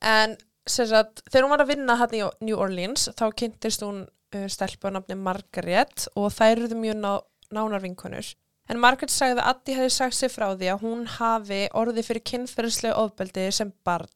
En 0.00 0.38
sagt, 0.64 1.20
þegar 1.28 1.44
hún 1.44 1.52
var 1.52 1.64
að 1.66 1.72
vinna 1.74 1.96
hann 2.00 2.14
í 2.16 2.22
New 2.46 2.56
Orleans 2.56 3.10
þá 3.18 3.26
kynntist 3.36 3.84
hún 3.84 4.06
uh, 4.06 4.46
stelpu 4.48 4.88
á 4.88 4.96
nafni 4.96 5.18
Margaret 5.20 6.06
og 6.16 6.30
þær 6.32 6.54
eruðu 6.54 6.80
mjög 6.80 6.96
ná, 7.02 7.12
nánar 7.52 7.84
vinkonur. 7.84 8.32
En 8.70 8.80
Margaret 8.80 9.12
sagði 9.12 9.42
að 9.42 9.50
Addi 9.52 9.76
hefði 9.76 9.92
sagt 9.92 10.16
sér 10.16 10.32
frá 10.32 10.46
því 10.54 10.72
að 10.72 10.82
hún 10.86 11.04
hafi 11.18 11.60
orðið 11.76 12.08
fyrir 12.08 12.26
kynferðislega 12.32 13.00
ofbeldi 13.02 13.46
sem 13.52 13.74
barn 13.84 14.08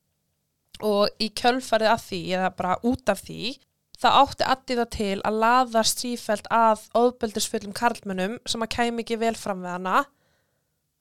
og 0.84 1.22
í 1.22 1.28
kjölfarið 1.36 1.90
af 1.92 2.08
því 2.08 2.20
eða 2.38 2.50
bara 2.56 2.78
út 2.86 3.10
af 3.12 3.20
því 3.26 3.56
þá 4.04 4.10
átti 4.20 4.46
Addi 4.54 4.76
það 4.78 4.90
til 4.98 5.16
að 5.24 5.40
laða 5.44 5.82
strífelt 5.88 6.50
að 6.52 6.84
ofbeldisfullum 7.00 7.74
karlmönnum 7.76 8.36
sem 8.46 8.64
að 8.66 8.72
kæmi 8.76 9.04
ekki 9.04 9.18
vel 9.22 9.34
fram 9.38 9.64
við 9.64 9.74
hana 9.78 10.04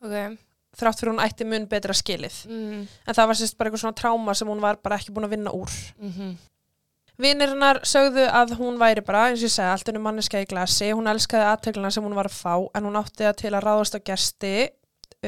Ok. 0.04 0.40
þrátt 0.80 1.00
fyrir 1.00 1.14
hún 1.14 1.22
ætti 1.24 1.46
mun 1.48 1.68
betra 1.72 1.94
skilið. 1.96 2.40
Mm. 2.50 2.82
En 3.08 3.16
það 3.20 3.30
var 3.30 3.40
sérst 3.40 3.60
bara 3.60 3.70
eitthvað 3.70 3.84
svona 3.86 4.00
tráma 4.00 4.36
sem 4.36 4.50
hún 4.50 4.64
var 4.64 4.80
bara 4.84 4.98
ekki 5.00 5.14
búin 5.16 5.28
að 5.30 5.38
vinna 5.38 5.54
úr. 5.56 5.78
Mm 6.02 6.34
Vinirnar 7.22 7.78
sögðu 7.86 8.24
að 8.26 8.56
hún 8.58 8.80
væri 8.82 9.04
bara, 9.06 9.28
eins 9.30 9.44
og 9.44 9.46
ég 9.46 9.54
segi, 9.54 9.70
allt 9.70 9.90
unni 9.92 10.00
manneska 10.02 10.40
í 10.42 10.48
glasi. 10.50 10.88
Hún 10.98 11.06
elskaði 11.12 11.46
aðteglina 11.46 11.92
sem 11.94 12.06
hún 12.06 12.16
var 12.18 12.26
að 12.26 12.40
fá 12.40 12.56
en 12.74 12.88
hún 12.88 12.98
átti 12.98 13.22
það 13.28 13.36
til 13.44 13.52
að 13.54 13.66
ráðast 13.68 13.98
á 13.98 14.00
gesti 14.10 14.54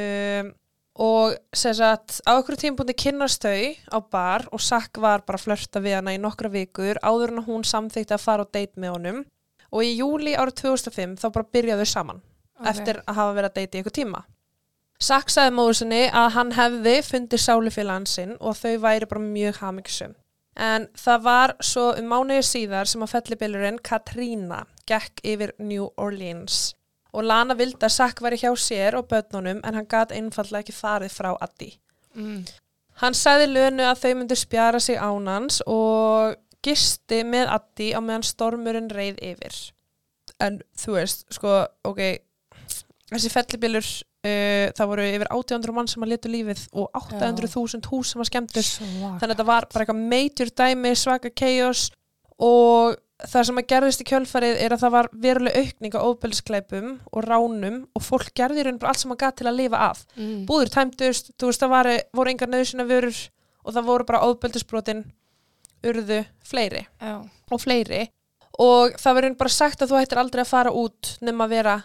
um, 0.01 0.49
og 0.95 1.35
sérst 1.51 1.83
að 1.83 2.19
á 2.23 2.31
okkur 2.39 2.55
tímpúndi 2.59 2.95
kynnast 2.95 3.43
þau 3.43 3.75
á 3.91 3.99
bar 4.11 4.45
og 4.55 4.61
Sack 4.63 4.97
var 5.01 5.25
bara 5.27 5.39
að 5.39 5.47
flörta 5.47 5.81
við 5.83 5.97
hana 5.97 6.13
í 6.15 6.21
nokkra 6.21 6.51
vikur 6.53 6.99
áður 7.03 7.33
en 7.35 7.43
hún 7.47 7.65
samþykti 7.67 8.15
að 8.15 8.23
fara 8.23 8.45
á 8.47 8.51
date 8.51 8.79
með 8.79 8.95
honum 8.95 9.25
og 9.75 9.83
í 9.83 9.97
júli 9.97 10.37
árið 10.39 10.61
2005 10.61 11.17
þá 11.19 11.27
bara 11.35 11.51
byrjaðu 11.51 11.87
saman 11.89 12.21
Ok. 12.55 12.67
eftir 12.71 13.01
að 13.03 13.17
hafa 13.19 13.33
verið 13.35 13.49
að 13.49 13.55
deiti 13.59 13.75
í 13.75 13.79
eitthvað 13.81 13.97
tíma. 13.99 14.19
Sack 15.03 15.29
sagði 15.33 15.55
móður 15.57 15.77
sinni 15.81 16.03
að 16.07 16.29
hann 16.37 16.51
hefði 16.55 16.93
fundið 17.03 17.41
sálufélagann 17.43 18.07
sinn 18.07 18.37
og 18.39 18.55
þau 18.55 18.77
væri 18.85 19.09
bara 19.11 19.23
mjög 19.25 19.59
hamingsum. 19.59 20.13
En 20.55 20.87
það 20.95 21.25
var 21.25 21.53
svo 21.59 21.89
um 21.99 22.07
mánuði 22.07 22.45
síðar 22.47 22.87
sem 22.87 23.03
að 23.03 23.11
fellibillurinn 23.17 23.81
Katrína 23.83 24.61
gekk 24.87 25.19
yfir 25.27 25.51
New 25.59 25.89
Orleans 25.99 26.69
og 27.15 27.25
Lana 27.25 27.55
vildi 27.57 27.87
að 27.87 27.95
Sack 27.95 28.21
væri 28.23 28.39
hjá 28.41 28.51
sér 28.59 28.97
og 28.99 29.07
börnunum 29.11 29.61
en 29.63 29.77
hann 29.79 29.87
gat 29.89 30.13
einfallega 30.15 30.65
ekki 30.65 30.75
farið 30.75 31.13
frá 31.15 31.31
Addi. 31.41 31.71
Mm. 32.15 32.43
Hann 33.01 33.15
sagði 33.17 33.47
lönu 33.51 33.85
að 33.87 34.01
þau 34.03 34.11
myndu 34.19 34.37
spjara 34.39 34.79
sig 34.83 34.99
ánans 34.99 35.61
og 35.67 36.35
gisti 36.65 37.23
með 37.27 37.51
Addi 37.57 37.91
á 37.95 37.99
meðan 37.99 38.25
stormurinn 38.25 38.91
reið 38.93 39.19
yfir. 39.33 39.57
En 40.43 40.59
þú 40.79 40.97
veist, 40.97 41.25
sko, 41.31 41.61
ok, 41.87 42.01
þessi 43.11 43.31
fellibillur, 43.31 43.89
uh, 44.27 44.71
það 44.75 44.91
voru 44.91 45.07
yfir 45.09 45.31
800 45.35 45.75
mann 45.75 45.91
sem 45.91 46.03
að 46.03 46.15
letu 46.15 46.31
lífið 46.31 46.65
og 46.73 46.89
800.000 46.99 47.91
hús 47.91 48.13
sem 48.13 48.23
að 48.23 48.31
skemmtust. 48.31 48.79
Svaka. 48.79 49.11
Þannig 49.21 49.27
að 49.27 49.35
þetta 49.35 49.47
var 49.51 49.69
bara 49.71 49.85
eitthvað 49.85 50.07
major 50.15 50.53
dæmi, 50.63 50.95
svaka 50.99 51.31
chaos 51.35 51.87
og 52.35 52.97
það 53.31 53.47
sem 53.47 53.59
að 53.61 53.67
gerðist 53.71 54.01
í 54.03 54.07
kjölfarið 54.09 54.59
er 54.65 54.75
að 54.75 54.81
það 54.83 54.93
var 54.95 55.09
veruleg 55.25 55.57
aukning 55.61 55.97
á 55.97 56.05
óbelskleipum 56.05 56.89
og 57.11 57.25
ránum 57.25 57.77
og 57.95 58.03
fólk 58.05 58.33
gerði 58.37 58.63
í 58.63 58.65
raun 58.67 58.79
bara 58.81 58.93
allt 58.93 59.03
sem 59.03 59.15
að 59.15 59.21
gat 59.23 59.39
til 59.39 59.47
að 59.49 59.59
lifa 59.59 59.81
af. 59.89 60.03
Mm. 60.15 60.45
búður 60.49 60.73
tæmdust, 60.73 61.31
þú 61.39 61.49
veist 61.49 61.63
það 61.63 61.73
var, 61.75 61.91
voru 62.15 62.33
engar 62.33 62.51
nöðsina 62.51 62.87
vörur 62.89 63.21
og 63.65 63.75
það 63.75 63.89
voru 63.89 64.07
bara 64.11 64.23
óðbeldisbrotin 64.29 65.03
urðu 65.85 66.21
fleiri 66.45 66.85
Já. 66.85 67.15
og 67.25 67.61
fleiri. 67.61 68.05
Og 68.61 68.95
það 69.01 69.19
verður 69.19 69.37
bara 69.41 69.51
sagt 69.51 69.83
að 69.83 69.91
þú 69.91 69.99
hættir 69.99 70.21
aldrei 70.21 70.45
að 70.45 70.53
fara 70.53 70.71
út 70.71 71.15
nema 71.25 71.45
að 71.45 71.57
vera 71.57 71.75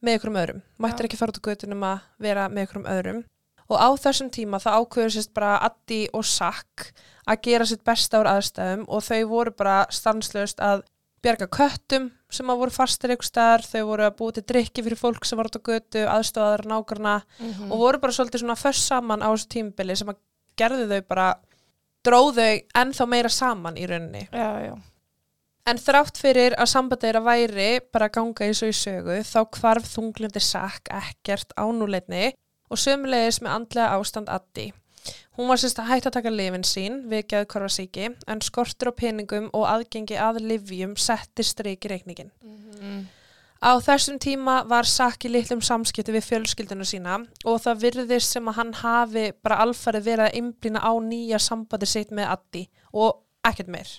með 0.00 0.16
ykkur 0.16 0.30
um 0.30 0.40
öðrum. 0.40 0.62
Mættir 0.80 1.08
ekki 1.08 1.18
fara 1.18 1.34
út 1.34 1.40
á 1.42 1.46
götu 1.48 1.68
nema 1.68 1.94
að 1.96 2.28
vera 2.28 2.48
með 2.48 2.68
ykkur 2.68 2.82
um 2.82 2.90
öðrum 2.94 3.24
og 3.70 3.78
á 3.78 3.88
þessum 4.02 4.30
tíma 4.34 4.58
það 4.62 4.78
ákveður 4.82 5.12
sérst 5.16 5.32
bara 5.36 5.56
Addi 5.66 6.00
og 6.16 6.24
Sack 6.26 6.90
að 7.30 7.42
gera 7.46 7.66
sitt 7.70 7.84
besta 7.86 8.20
úr 8.22 8.30
aðstæðum 8.30 8.86
og 8.88 9.04
þau 9.06 9.20
voru 9.30 9.52
bara 9.56 9.76
stanslöst 9.94 10.60
að 10.64 10.82
bjarga 11.22 11.46
köttum 11.52 12.08
sem 12.32 12.48
að 12.50 12.60
voru 12.62 12.72
fastir 12.72 13.12
ykkur 13.12 13.26
staðar, 13.28 13.62
þau 13.66 13.82
voru 13.90 14.06
að 14.06 14.14
búið 14.18 14.36
til 14.38 14.44
drikki 14.54 14.84
fyrir 14.86 14.98
fólk 14.98 15.26
sem 15.28 15.36
var 15.38 15.50
út 15.50 15.58
á 15.60 15.66
götu, 15.68 16.04
aðstofaðar 16.08 16.62
nágrana 16.70 17.16
Mm. 17.40 17.70
og 17.72 17.78
voru 17.78 18.00
bara 18.00 18.12
svolítið 18.12 18.40
svona 18.44 18.56
föss 18.56 18.86
saman 18.88 19.20
á 19.22 19.28
þessu 19.28 19.48
tímabili 19.52 19.96
sem 19.96 20.08
að 20.08 20.16
gerðu 20.56 20.86
þau 20.88 21.02
bara 21.08 21.26
dróðu 22.06 22.46
þau 22.46 22.80
ennþá 22.80 23.06
meira 23.08 23.28
saman 23.28 23.76
í 23.76 23.86
rauninni. 23.86 24.28
Já, 24.32 24.50
já. 24.64 24.74
En 25.68 25.76
þrátt 25.76 26.16
fyrir 26.16 26.54
að 26.56 26.70
sambandi 26.72 27.06
þeirra 27.06 27.20
væri 27.26 27.68
bara 27.92 28.08
að 28.08 28.14
ganga 28.16 28.46
eins 28.46 28.62
og 28.64 28.70
í 28.72 28.76
sögu 28.80 29.18
þá 29.28 29.40
hvarf 29.58 29.90
þunglindi 29.92 30.40
sakk 30.40 30.88
ekkert 30.88 31.52
ánúleitni 31.60 32.32
og 32.70 32.78
sömulegis 32.78 33.40
með 33.42 33.56
andlega 33.56 33.98
ástand 33.98 34.30
Addi. 34.32 34.70
Hún 35.38 35.48
var 35.48 35.60
sérst 35.60 35.78
að 35.80 35.88
hætta 35.90 36.10
að 36.10 36.16
taka 36.18 36.32
lifin 36.34 36.66
sín 36.66 36.98
við 37.10 37.28
geðkvarfasíki 37.32 38.10
en 38.28 38.42
skortur 38.44 38.90
á 38.90 38.98
peningum 38.98 39.48
og 39.56 39.64
aðgengi 39.70 40.18
að 40.20 40.42
livjum 40.44 40.96
setti 41.00 41.46
streik 41.46 41.86
í 41.86 41.92
reikningin. 41.94 42.32
Mm. 42.42 43.06
Á 43.60 43.76
þessum 43.84 44.16
tíma 44.16 44.62
var 44.68 44.88
Saki 44.88 45.28
litlum 45.28 45.60
samskipti 45.60 46.14
við 46.14 46.24
fjölskylduna 46.24 46.86
sína 46.88 47.18
og 47.44 47.58
það 47.60 47.82
virðist 47.82 48.36
sem 48.36 48.46
að 48.48 48.56
hann 48.56 48.70
hafi 48.80 49.24
bara 49.44 49.58
alfarið 49.66 50.06
verið 50.06 50.26
að 50.26 50.38
einblýna 50.38 50.80
á 50.80 50.92
nýja 51.04 51.40
sambandi 51.44 51.88
sitt 51.88 52.14
með 52.16 52.30
Addi 52.36 52.62
og 52.92 53.20
ekkert 53.44 53.68
meir. 53.72 53.90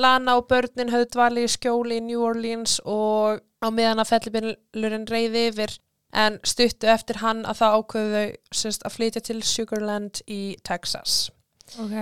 Lana 0.00 0.38
og 0.40 0.46
börnin 0.48 0.92
höfðu 0.92 1.10
dvalið 1.12 1.48
í 1.48 1.52
skjóli 1.52 1.98
í 2.00 2.04
New 2.06 2.24
Orleans 2.24 2.78
og 2.88 3.42
á 3.60 3.68
meðan 3.68 4.00
að 4.00 4.12
fellibillurinn 4.14 5.08
reyði 5.10 5.46
yfir 5.50 5.76
en 6.12 6.38
stuttu 6.44 6.90
eftir 6.92 7.22
hann 7.22 7.42
að 7.48 7.62
það 7.62 7.78
ákveðu 7.78 8.22
þau 8.52 8.70
að 8.72 8.94
flytja 8.96 9.24
til 9.28 9.40
Sugarland 9.46 10.22
í 10.28 10.42
Texas. 10.64 11.30
Ok. 11.80 11.96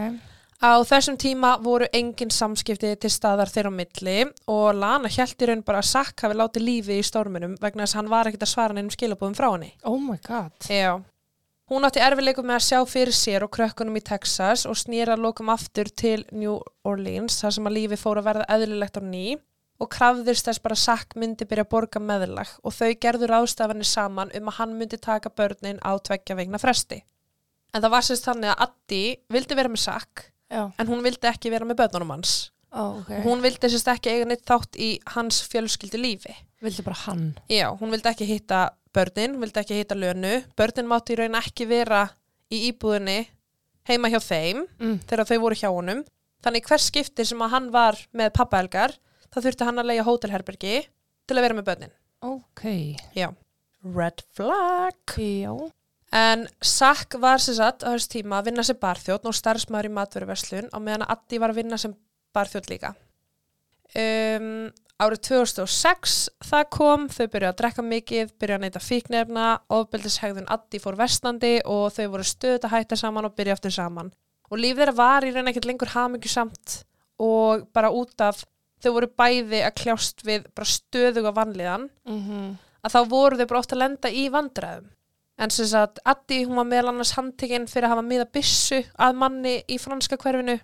Á 0.60 0.76
þessum 0.84 1.16
tíma 1.16 1.54
voru 1.64 1.86
engin 1.96 2.32
samskipti 2.34 2.90
til 3.00 3.10
staðar 3.12 3.48
þeirra 3.48 3.70
á 3.72 3.78
milli 3.78 4.16
og 4.52 4.74
Lana 4.76 5.08
hjælti 5.08 5.48
raun 5.48 5.62
bara 5.64 5.80
að 5.80 5.88
Sack 5.88 6.20
hafi 6.20 6.36
látið 6.36 6.66
lífi 6.66 6.98
í 7.00 7.06
storminum 7.06 7.54
vegna 7.62 7.86
þess 7.86 7.96
að 7.96 8.00
hann 8.00 8.10
var 8.12 8.28
ekkert 8.28 8.44
að 8.44 8.52
svara 8.52 8.76
neinum 8.76 8.92
skilabúðum 8.92 9.38
frá 9.38 9.48
henni. 9.54 9.70
Oh 9.88 9.96
my 9.96 10.18
god. 10.26 10.52
Já. 10.68 11.00
Hún 11.70 11.86
átti 11.86 12.02
erfileikum 12.02 12.48
með 12.50 12.58
að 12.58 12.66
sjá 12.66 12.78
fyrir 12.90 13.16
sér 13.16 13.46
og 13.46 13.52
krökkunum 13.54 13.96
í 13.96 14.02
Texas 14.04 14.66
og 14.66 14.76
snýra 14.76 15.14
lokum 15.16 15.52
aftur 15.54 15.88
til 15.88 16.26
New 16.34 16.58
Orleans 16.84 17.38
þar 17.40 17.56
sem 17.56 17.70
að 17.70 17.76
lífi 17.78 17.98
fór 18.00 18.20
að 18.20 18.26
verða 18.26 18.48
eðlilegt 18.56 18.98
á 18.98 19.02
ný 19.06 19.24
og 19.80 19.88
krafðist 19.94 20.44
þess 20.48 20.60
bara 20.62 20.76
Sack 20.76 21.14
myndi 21.16 21.46
byrja 21.48 21.64
að 21.64 21.70
borga 21.72 22.00
meðlag 22.04 22.50
og 22.62 22.74
þau 22.76 22.90
gerður 23.00 23.32
ástafanir 23.40 23.88
saman 23.88 24.30
um 24.36 24.50
að 24.52 24.58
hann 24.58 24.74
myndi 24.78 24.98
taka 25.00 25.30
börnin 25.30 25.80
á 25.80 25.92
tveggja 25.98 26.36
vegna 26.36 26.58
fresti. 26.60 27.00
En 27.74 27.82
það 27.82 27.90
var 27.94 28.02
sérst 28.06 28.26
þannig 28.28 28.50
að 28.52 28.62
Addi 28.66 29.02
vildi 29.30 29.56
vera 29.56 29.68
með 29.72 29.84
Sack 29.86 30.26
Já, 30.50 30.64
en 30.78 30.86
hún 30.90 31.02
vildi 31.06 31.28
ekki 31.30 31.50
vera 31.54 31.64
með 31.64 31.78
börnunum 31.80 32.10
hans. 32.16 32.50
ó, 32.74 32.98
ok. 33.00 33.10
Og 33.20 33.24
hún 33.24 33.40
vildi 33.42 33.70
sérst 33.70 33.88
ekki 33.88 34.10
eiga 34.10 34.26
neitt 34.26 34.44
þátt 34.46 34.76
í 34.78 34.90
hans 35.14 35.40
fjölskyldu 35.48 35.98
lífi. 35.98 36.34
vildi 36.60 36.82
bara 36.84 36.96
hann. 37.06 37.34
Já, 37.48 37.70
hún 37.80 37.90
vildi 37.94 38.08
ekki 38.10 38.26
hitta 38.26 38.70
börnin, 38.92 39.36
hún 39.36 39.40
vildi 39.46 39.60
ekki 39.62 39.78
hitta 39.78 39.94
lönu. 39.94 40.42
Börnin 40.58 40.86
mátti 40.90 41.14
í 41.14 41.18
raun 41.22 41.34
ekki 41.38 41.66
vera 41.70 42.08
í 42.52 42.66
íbúðinni 42.72 43.28
heima 43.88 44.10
hjá 44.10 44.18
þeim 44.20 44.66
Mm. 44.80 44.98
þegar 45.06 45.24
þau 45.30 45.38
voru 45.40 45.54
hjá 45.54 45.70
honum. 45.72 46.04
Þannig 46.42 46.66
hvers 46.66 46.90
skipti 46.90 47.24
sem 47.24 47.38
að 47.38 47.50
hann 47.50 47.70
var 47.70 47.96
með 48.12 48.32
pappaelgar, 48.34 48.94
þá 49.30 49.42
þurfti 49.44 49.68
hann 49.68 49.82
að 49.82 49.90
leia 49.92 50.06
hótelherbergi 50.06 50.76
til 51.26 51.38
að 51.38 51.44
vera 51.46 51.58
með 51.58 51.68
börnin. 51.70 51.94
Ok. 52.26 52.64
Já. 53.16 53.30
Red 53.80 54.24
flag. 54.36 55.14
Já. 55.16 55.54
En 56.12 56.48
Sack 56.60 57.14
var 57.22 57.38
sem 57.38 57.54
sagt 57.54 57.84
á 57.86 57.94
þess 57.94 58.10
tíma 58.10 58.40
að 58.40 58.50
vinna 58.50 58.64
sem 58.66 58.78
barþjótt 58.78 59.28
og 59.30 59.36
starfsmæður 59.36 59.88
í 59.88 59.94
matveruverslun 59.94 60.70
á 60.74 60.78
meðan 60.82 61.06
að 61.06 61.12
Addi 61.14 61.38
var 61.38 61.54
að 61.54 61.60
vinna 61.62 61.78
sem 61.78 61.94
barþjótt 62.34 62.70
líka. 62.72 62.90
Um, 63.94 64.70
árið 65.00 65.22
2006 65.30 66.16
það 66.50 66.66
kom, 66.74 67.06
þau 67.10 67.26
byrjuðu 67.30 67.50
að 67.52 67.60
drekka 67.62 67.84
mikið, 67.86 68.34
byrjuðu 68.42 68.58
að 68.58 68.66
neyta 68.66 68.82
fíknefna, 68.82 69.46
ofbeldishegðun 69.78 70.50
Addi 70.50 70.82
fór 70.82 70.98
vestandi 70.98 71.54
og 71.62 71.88
þau 71.94 72.04
voru 72.16 72.26
stöðut 72.26 72.66
að 72.66 72.74
hætta 72.74 72.98
saman 72.98 73.30
og 73.30 73.36
byrja 73.38 73.56
aftur 73.56 73.74
saman. 73.74 74.10
Og 74.50 74.58
líf 74.58 74.78
þeirra 74.80 74.96
var 74.98 75.26
í 75.26 75.30
raun 75.30 75.50
ekkert 75.50 75.70
lengur 75.70 75.94
hamingjusamt 75.94 76.80
og 77.22 77.68
bara 77.74 77.92
út 77.94 78.18
af 78.26 78.42
þau 78.80 78.90
voru 78.96 79.10
bæði 79.20 79.62
að 79.66 79.76
kljást 79.82 80.24
við 80.26 80.48
bara 80.54 80.72
stöðuga 80.72 81.32
vanlíðan 81.36 81.88
Mm 82.08 82.58
að 82.84 82.94
þá 82.94 83.00
voru 83.10 83.38
þau 83.38 83.48
bara 83.50 83.62
oft 83.62 83.74
að 83.74 83.82
lenda 83.82 84.12
í 84.12 84.24
vandræðum. 84.32 84.88
En 85.40 85.52
sem 85.54 85.68
sagt, 85.70 86.00
Addi, 86.08 86.42
hún 86.44 86.58
var 86.60 86.68
meðal 86.68 86.92
annars 86.92 87.14
handtekinn 87.16 87.68
fyrir 87.70 87.88
að 87.88 87.94
hafa 87.94 88.06
miða 88.06 88.26
byssu 88.28 88.82
að 89.00 89.20
manni 89.22 89.54
í 89.72 89.78
franska 89.80 90.18
hverfinu 90.20 90.58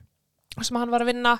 sem 0.56 0.76
hann 0.76 0.92
var 0.92 1.04
að 1.04 1.12
vinna 1.12 1.34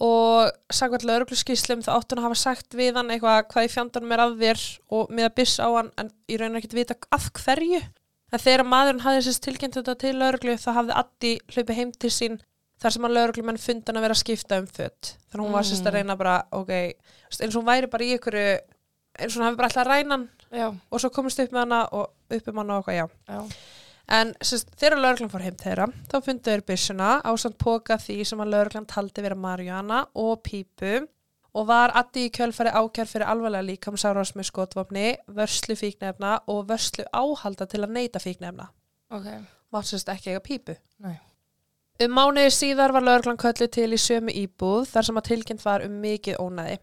og 0.00 0.50
sagði 0.72 1.04
lögregluskíslum 1.06 1.84
þá 1.84 1.90
átti 1.92 2.14
hann 2.14 2.22
að 2.22 2.26
hafa 2.28 2.40
sagt 2.40 2.76
við 2.78 2.98
hann 2.98 3.12
eitthvað 3.12 3.44
hvað 3.52 3.66
í 3.66 3.72
fjandanum 3.74 4.14
er 4.14 4.22
að 4.24 4.36
þér 4.40 4.62
og 4.96 5.14
miða 5.14 5.32
byssu 5.36 5.66
á 5.66 5.70
hann 5.76 5.90
en 6.00 6.12
í 6.26 6.38
raun 6.40 6.58
ekki 6.58 6.72
vita 6.78 6.96
af 7.14 7.30
hverju. 7.36 7.82
En 8.30 8.42
þegar 8.42 8.66
maðurinn 8.66 9.04
hafði 9.04 9.26
sérst 9.26 9.44
tilkynnt 9.44 9.78
þetta 9.78 9.96
til 9.98 10.14
lögreglu 10.16 10.56
þá 10.58 10.70
hafði 10.78 10.96
Addi 11.02 11.32
hlaupið 11.50 11.78
heim 11.78 11.92
til 11.94 12.12
sín 12.14 12.40
þar 12.80 12.94
sem 12.96 13.06
að 13.08 13.16
lögreglumenn 13.16 13.60
fundi 13.60 13.90
hann 13.90 14.00
að 14.00 14.06
vera 14.06 14.16
að 14.16 14.22
skipta 14.22 14.60
um 14.60 14.68
fött. 14.70 15.14
Þannig 15.30 15.46
hún 15.46 15.56
var 15.56 15.68
sérst 15.68 15.88
að 15.88 15.98
reyna 15.98 16.16
bara, 16.20 16.36
ok, 16.56 16.72
eins 17.28 17.50
og 17.50 17.58
hún 17.60 17.68
væri 17.68 17.90
bara 17.92 18.06
í 18.06 18.14
einhverju, 18.16 18.56
eins 19.20 19.34
og 19.34 19.40
hún 19.40 19.48
hafi 19.48 19.60
bara 19.60 19.70
alltaf 19.70 19.88
rænan 19.88 20.26
Já. 20.50 20.66
og 20.72 21.02
svo 21.02 21.12
komist 21.14 21.42
upp 21.42 21.52
með 21.54 21.66
hana 21.66 21.84
og 21.92 22.34
upp 22.38 22.50
um 22.50 22.60
hana 22.62 22.80
og 22.80 22.88
eitthvað, 22.88 22.98
já. 22.98 23.36
Já. 23.36 23.86
En 24.10 24.32
sérst, 24.42 24.72
þegar 24.74 24.98
lögreglan 24.98 25.30
fór 25.30 25.44
heim 25.44 25.56
þeirra, 25.60 25.86
þá 26.10 26.16
fundu 26.26 26.50
þeir 26.50 26.64
byssuna 26.66 27.10
á 27.22 27.30
samt 27.38 27.60
póka 27.62 27.94
því 28.00 28.24
sem 28.26 28.42
að 28.42 28.52
lögreglan 28.56 28.88
taldi 28.90 29.22
vera 29.22 29.38
Marjana 29.38 30.00
og 30.18 30.40
Pípu 30.42 31.04
og 31.54 31.66
var 31.68 31.94
Addi 31.98 32.26
í 32.26 32.32
kjölfæri 32.34 32.72
ákjær 32.74 33.10
fyrir 33.10 33.30
alvarlega 33.30 33.66
líkamsárás 33.68 34.34
með 34.38 34.48
skotvopni, 34.50 35.06
vörslu 35.30 35.76
fíknefna 35.78 36.40
og 36.50 36.66
vörslu 36.70 37.06
áhalda 37.14 37.66
til 37.70 37.84
að 37.84 37.94
neyta 37.94 38.22
fíknefna. 38.22 38.70
Ok. 39.14 39.26
Mátt 39.70 39.90
sérst 39.90 40.10
ekki 40.10 40.34
eiga 40.34 40.42
Pípu. 40.42 40.78
Nei. 41.02 41.18
Um 42.00 42.14
mánuði 42.16 42.48
síðar 42.54 42.94
var 42.96 43.04
lögreglan 43.04 43.36
kölluð 43.36 43.74
til 43.76 43.90
í 43.92 43.96
sömu 44.00 44.32
íbúð 44.32 44.86
þar 44.88 45.04
sem 45.04 45.18
að 45.20 45.26
tilkynnt 45.26 45.64
var 45.66 45.82
um 45.84 45.98
mikið 46.00 46.38
ónæði. 46.40 46.78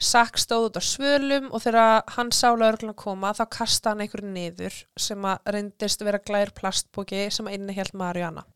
Sack 0.00 0.38
stóð 0.40 0.68
út 0.70 0.78
á 0.80 0.82
svölum 0.88 1.50
og 1.52 1.60
þegar 1.66 2.06
hann 2.14 2.30
sá 2.32 2.46
lögreglan 2.56 2.96
koma 2.96 3.34
þá 3.36 3.42
kasta 3.58 3.92
hann 3.92 4.00
einhverju 4.06 4.30
niður 4.32 4.78
sem 4.96 5.26
að 5.28 5.50
reyndist 5.52 6.04
vera 6.06 6.20
glær 6.24 6.54
plastbóki 6.56 7.26
sem 7.34 7.50
að 7.50 7.58
innihjalt 7.58 7.92
Mariana. 7.92 8.46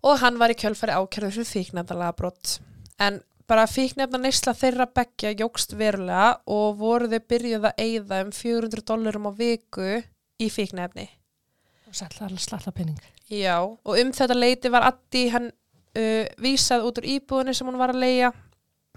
Og 0.00 0.16
hann 0.22 0.40
var 0.40 0.54
í 0.54 0.56
kjölfæri 0.56 0.96
ákjörður 0.96 1.36
fyrir 1.36 1.50
fíknefnalega 1.50 2.16
brott. 2.22 2.54
En 2.96 3.20
bara 3.50 3.68
fíknefna 3.68 4.22
neysla 4.22 4.56
þeirra 4.56 4.88
beggja 4.96 5.34
jógst 5.42 5.76
verulega 5.76 6.38
og 6.48 6.80
voru 6.80 7.12
þau 7.12 7.20
byrjuð 7.34 7.68
að 7.68 7.84
eyða 7.84 8.24
um 8.24 8.32
400 8.32 8.88
dólarum 8.88 9.28
á 9.28 9.32
viku 9.44 9.92
í 10.40 10.48
fíknefni. 10.48 11.10
Og 11.84 12.00
sætla 12.00 12.30
alveg 12.30 12.48
slalla 12.48 12.72
penning. 12.72 13.17
Já, 13.28 13.58
og 13.60 13.94
um 14.00 14.12
þetta 14.16 14.36
leiti 14.38 14.70
var 14.72 14.86
Addi 14.88 15.26
hann 15.34 15.50
uh, 15.50 16.24
vísað 16.40 16.86
út 16.88 17.00
úr 17.02 17.08
íbúðinni 17.16 17.54
sem 17.56 17.68
hún 17.68 17.76
var 17.80 17.92
að 17.92 18.00
leia 18.04 18.30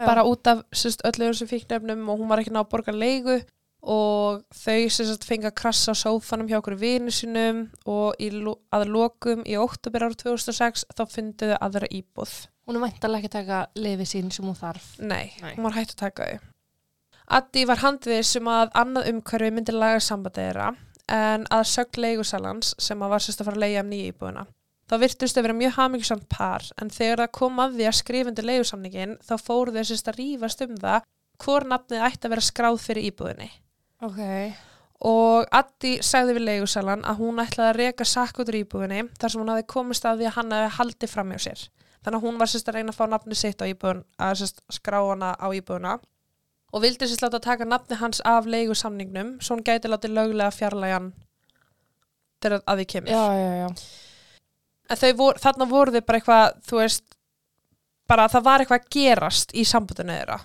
bara 0.02 0.24
út 0.26 0.48
af 0.50 0.62
sérst, 0.74 1.04
öllu 1.06 1.28
þessum 1.30 1.50
fíknefnum 1.52 2.08
og 2.10 2.22
hún 2.22 2.30
var 2.32 2.40
ekki 2.42 2.54
ná 2.56 2.62
að 2.64 2.70
borga 2.72 2.94
leigu 2.96 3.36
og 3.82 4.40
þau 4.54 4.88
sérst, 4.94 5.26
fengi 5.28 5.50
að 5.50 5.56
krassa 5.58 5.94
á 5.94 5.96
sófanum 5.98 6.48
hjá 6.50 6.58
okkur 6.62 6.78
vinu 6.80 7.12
sinum 7.14 7.64
og 7.90 8.16
lo- 8.40 8.60
að 8.74 8.88
lokum 8.94 9.44
í 9.46 9.58
óttubir 9.60 10.06
ára 10.06 10.16
2006 10.18 10.86
þá 10.96 11.04
funduðu 11.10 11.58
aðra 11.60 11.90
íbúð. 11.92 12.34
Hún 12.66 12.78
er 12.78 12.86
væntalega 12.86 13.20
ekki 13.26 13.30
að 13.32 13.38
taka 13.40 13.60
lifi 13.76 14.06
sín 14.06 14.32
sem 14.32 14.46
hún 14.46 14.58
þarf. 14.58 14.86
Nei, 15.02 15.34
Nei. 15.42 15.56
hún 15.58 15.66
var 15.66 15.76
hægt 15.78 15.96
að 15.98 16.02
taka 16.06 16.30
þau. 16.30 16.40
Addi 17.38 17.66
var 17.66 17.82
handvið 17.82 18.24
sem 18.28 18.48
að 18.52 18.72
annað 18.76 19.10
umhverfi 19.12 19.52
myndi 19.56 19.74
laga 19.76 20.00
sambandi 20.04 20.42
þeirra 20.46 20.72
en 21.12 21.46
að 21.52 21.68
sögn 21.72 22.02
leigusalans 22.06 22.74
sem 22.80 23.04
að 23.04 23.14
var 23.14 23.24
sérst 23.24 23.44
að 23.44 23.50
fara 23.50 23.60
að 23.60 23.66
leiga 23.66 23.84
um 23.84 23.92
nýja 23.92 24.12
íbúðina. 24.14 24.46
Þá 24.92 24.96
virtust 25.00 25.38
þau 25.38 25.44
vera 25.46 25.56
mjög 25.56 25.76
hamingjusamt 25.78 26.28
par 26.32 26.66
en 26.82 26.90
þegar 26.92 27.24
það 27.24 27.34
kom 27.38 27.60
að 27.64 27.78
því 27.78 27.86
að 27.88 27.98
skrifundi 28.00 28.44
leigusamningin 28.48 29.14
þá 29.24 29.34
fóru 29.40 29.76
þau 29.76 29.86
sérst 29.88 30.10
að 30.12 30.18
rífast 30.20 30.66
um 30.66 30.74
það 30.82 31.06
hvor 31.42 31.68
nafnið 31.68 32.04
ætti 32.08 32.28
að 32.28 32.34
vera 32.36 32.44
skráð 32.48 32.82
fyrir 32.84 33.08
íbúðinni. 33.12 33.48
Ok. 34.04 34.20
Og 35.08 35.48
Addi 35.58 35.94
sagði 36.06 36.36
við 36.38 36.48
leigusalan 36.50 37.06
að 37.08 37.24
hún 37.24 37.40
ætlaði 37.42 37.72
að 37.72 37.80
reka 37.80 38.06
sakk 38.06 38.44
út 38.44 38.52
úr 38.52 38.60
íbúðinni 38.60 39.06
þar 39.18 39.34
sem 39.34 39.42
hún 39.42 39.54
hafi 39.54 39.66
komist 39.74 40.06
að 40.06 40.22
því 40.22 40.30
að 40.30 40.36
hann 40.38 40.56
hafi 40.58 40.76
haldið 40.78 41.14
fram 41.16 41.32
hjá 41.34 41.42
sér. 41.48 41.64
Þannig 42.02 42.18
að 42.18 42.28
hún 42.28 42.38
var 42.42 42.52
sérst 42.52 42.70
að 42.70 42.78
reyna 42.78 42.94
að 42.94 43.00
fá 43.00 43.04
nafnið 43.10 43.40
sitt 43.40 43.62
á 43.62 43.66
íbúðin, 43.70 44.04
að 44.18 44.38
sérst 44.42 44.62
skrá 44.74 45.00
hana 45.06 45.34
á 45.38 45.48
íbúðina 45.54 45.96
og 46.72 46.84
vildi 46.86 47.08
sérst 47.08 47.24
láta 47.26 47.42
taka 47.44 47.68
nafnið 47.68 48.00
hans 48.02 48.22
af 48.28 48.48
leigusamningnum 48.50 49.36
svo 49.44 49.58
hún 49.58 49.66
gæti 49.68 49.92
látið 49.92 50.16
löglega 50.16 50.56
fjarlægan 50.56 51.12
þegar 52.42 52.64
að 52.66 52.82
því 52.82 52.88
kemur. 52.94 53.12
Já, 53.12 53.26
já, 53.38 53.52
já. 53.62 53.68
En 54.92 55.18
voru, 55.18 55.40
þarna 55.40 55.68
voru 55.70 55.94
þau 55.96 56.02
bara 56.08 56.20
eitthvað, 56.20 56.56
þú 56.68 56.80
veist, 56.82 57.06
bara 58.10 58.28
það 58.32 58.48
var 58.48 58.64
eitthvað 58.64 58.82
að 58.82 58.90
gerast 58.96 59.54
í 59.56 59.64
sambundinu 59.68 60.18
þeirra. 60.18 60.40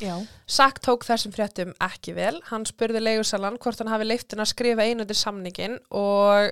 Já. 0.00 0.14
Sack 0.48 0.80
tók 0.80 1.04
þessum 1.04 1.34
fréttum 1.34 1.74
ekki 1.84 2.14
vel. 2.16 2.40
Hann 2.48 2.64
spurði 2.68 3.02
leigusalan 3.02 3.58
hvort 3.60 3.82
hann 3.82 3.92
hafi 3.92 4.08
leift 4.08 4.32
henn 4.32 4.42
að 4.42 4.52
skrifa 4.54 4.86
einu 4.88 5.04
til 5.06 5.18
samningin 5.18 5.76
og 5.92 6.50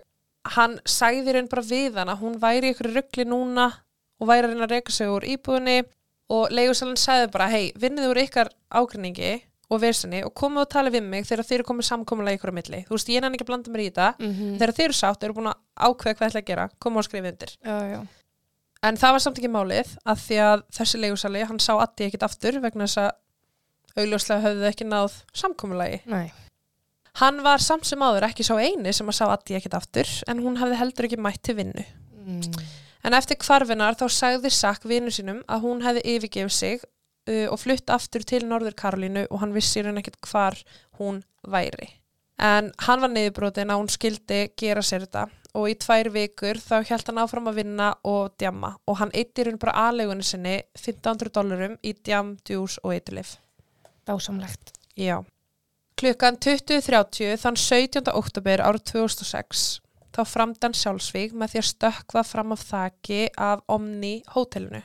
hann 0.55 0.79
sagði 0.89 1.35
raun 1.35 1.49
bara 1.51 1.65
við 1.65 1.97
hann 2.01 2.13
að 2.13 2.23
hún 2.23 2.37
væri 2.43 2.75
ykkur 2.75 2.93
ruggli 2.93 3.25
núna 3.29 3.71
og 4.21 4.29
væri 4.29 4.47
að 4.47 4.53
reyna 4.53 4.69
að 4.69 4.75
reyka 4.77 4.95
sig 4.95 5.11
úr 5.11 5.27
íbúðinni 5.29 5.79
og 6.33 6.53
leigusalan 6.53 6.99
sagði 7.01 7.31
bara, 7.35 7.49
hei, 7.53 7.71
vinnið 7.79 8.11
úr 8.11 8.21
ykkar 8.25 8.51
ágrinningi 8.69 9.39
og 9.69 9.81
versinni 9.83 10.23
og 10.25 10.33
komið 10.37 10.65
og 10.65 10.71
tala 10.73 10.93
við 10.93 11.05
mig 11.05 11.27
þegar 11.29 11.47
þeir 11.49 11.59
eru 11.59 11.69
komið 11.69 11.89
samkomulega 11.89 12.39
ykkur 12.39 12.53
á 12.53 12.59
milli. 12.59 12.83
Þú 12.89 12.97
veist, 12.97 13.11
ég 13.13 13.25
nenni 13.25 13.37
ekki 13.37 13.45
að 13.45 13.51
blanda 13.51 13.73
mér 13.73 13.83
í 13.85 13.89
þetta. 13.89 14.09
Mm 14.19 14.55
Þegar 14.61 14.75
þeir 14.79 14.87
eru 14.87 14.97
sátt, 14.97 15.25
eru 15.25 15.37
búin 15.37 15.51
að 15.51 15.59
ákveða 15.77 16.17
hvað 16.17 16.29
ætla 16.29 16.41
að 16.41 16.49
gera, 16.49 16.69
koma 16.81 17.01
og 17.03 17.05
skrifa 17.09 17.33
undir. 17.33 17.53
Já, 17.65 17.77
já. 17.93 18.01
En 18.89 18.97
það 18.97 19.15
var 19.15 19.23
samt 19.25 19.39
ekki 19.41 19.51
málið 19.51 19.95
að 20.07 20.21
því 20.25 20.37
að 20.49 20.61
þessi 20.79 21.01
leigusali, 21.03 21.45
hann 21.45 21.59
sá 21.59 21.73
Addi 21.83 22.07
ekkit 22.07 22.23
aftur 22.23 22.61
vegna 22.63 22.87
þess 22.87 23.01
að 23.03 23.11
augljóslega 23.99 24.45
höfðu 24.45 24.63
þau 24.63 24.71
ekki 24.71 24.87
náð 24.89 25.17
samkomulagi. 25.35 26.01
Nei. 26.07 26.29
Hann 27.19 27.43
var 27.43 27.59
samt 27.59 27.89
sem 27.89 28.03
áður 28.03 28.29
ekki 28.29 28.47
sá 28.47 28.55
eini 28.55 28.93
sem 28.95 29.09
að 29.11 29.19
sá 29.19 29.25
Addi 29.27 29.57
ekkit 29.59 29.75
aftur 29.75 30.11
en 30.31 30.45
hún 30.45 30.61
hafði 30.61 30.79
heldur 30.79 31.09
ekki 31.09 31.19
mætt 31.19 31.43
til 31.43 31.57
vinnu. 31.59 31.85
Mm. 32.29 32.45
En 33.07 33.15
eftir 33.15 33.39
kvarfinar 33.41 33.97
þá 33.99 34.07
sagði 34.11 34.51
Sack 34.53 34.87
vinnu 34.89 35.13
sínum 35.15 35.43
að 35.47 35.65
hún 35.67 35.85
hefði 35.85 36.05
yfirgefið 36.17 36.55
sig 36.55 36.83
uh, 36.83 37.47
og 37.53 37.59
flutt 37.63 37.91
aftur 37.95 38.27
til 38.27 38.45
Norður 38.47 38.77
Karolínu 38.79 39.27
og 39.31 39.43
hann 39.43 39.55
vissi 39.57 39.85
hann 39.85 40.01
ekkit 40.01 40.19
hvar 40.27 40.59
hún 40.99 41.23
væri. 41.47 41.93
En 42.39 42.71
hann 42.87 43.03
var 43.03 43.11
niðurbrotin 43.11 43.73
að 43.73 43.83
hún 43.83 43.91
skildi 43.91 44.43
gera 44.59 44.83
sér 44.83 45.07
þetta 45.07 45.27
og 45.59 45.71
í 45.71 45.75
tvær 45.81 46.11
vikur 46.15 46.61
þá 46.63 46.77
held 46.87 47.09
hann 47.09 47.21
áfram 47.23 47.49
að 47.51 47.63
vinna 47.63 47.89
og 48.07 48.35
djamma 48.39 48.75
og 48.87 49.01
hann 49.01 49.15
eittir 49.17 49.51
hún 49.51 49.59
bara 49.63 49.89
aðlegunni 49.89 50.27
sinni 50.27 50.59
1500 50.77 51.33
dólarum 51.35 51.75
í 51.83 51.95
djam, 51.97 52.37
djús 52.47 52.79
og 52.85 52.95
eiturlif. 52.95 53.37
Dásamlegt. 54.07 54.75
Já. 54.99 55.23
Klukkan 55.99 56.39
20.30 56.39 57.41
þann 57.43 57.59
17. 57.59 58.07
oktober 58.15 58.63
árið 58.63 58.85
2006 58.93 59.67
þá 60.19 60.23
framdann 60.27 60.75
sjálfsvík 60.75 61.35
með 61.39 61.55
því 61.55 61.63
að 61.63 61.69
stökkva 61.73 62.25
fram 62.27 62.55
af 62.55 62.65
þaki 62.69 63.21
af 63.39 63.63
Omni 63.71 64.15
hótelinu. 64.35 64.83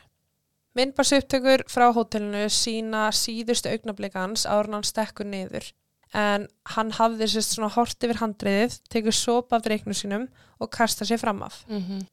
Myndbars 0.73 1.13
upptökur 1.13 1.65
frá 1.69 1.89
hótelinu 1.93 2.47
sína 2.49 3.07
síðustu 3.13 3.69
augnablikans 3.73 4.47
áður 4.49 4.69
en 4.71 4.77
hann 4.79 4.87
stekkur 4.89 5.29
niður 5.29 5.73
en 6.13 6.45
hann 6.75 6.91
hafði 6.93 7.27
sérst 7.29 7.55
svona 7.55 7.71
hort 7.73 8.05
yfir 8.05 8.19
handriðið, 8.21 8.77
tekið 8.93 9.15
sopa 9.17 9.57
af 9.57 9.69
reiknum 9.69 9.97
sínum 9.97 10.27
og 10.61 10.69
kasta 10.73 11.07
sér 11.09 11.21
fram 11.21 11.41
af. 11.45 11.63
Mhm. 11.67 12.05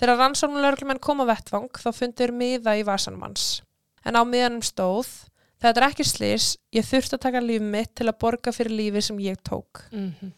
Þegar 0.00 0.18
rannsóknulörglumenn 0.20 1.00
kom 1.00 1.20
á 1.24 1.28
vettvang 1.28 1.70
þá 1.72 1.90
fundur 1.92 2.32
miða 2.32 2.76
í 2.76 2.84
vasanum 2.84 3.22
hans. 3.22 3.62
En 4.04 4.16
á 4.16 4.22
miðanum 4.24 4.64
stóð, 4.64 5.08
þetta 5.60 5.80
er 5.80 5.88
ekki 5.88 6.04
slis, 6.04 6.56
ég 6.72 6.84
þurfti 6.84 7.16
að 7.16 7.24
taka 7.24 7.40
líf 7.40 7.62
mitt 7.62 7.94
til 7.94 8.06
að 8.06 8.18
borga 8.18 8.52
fyrir 8.52 8.76
lífi 8.76 9.02
sem 9.02 9.16
ég 9.18 9.36
tók. 9.42 9.84
Mhm. 9.92 10.32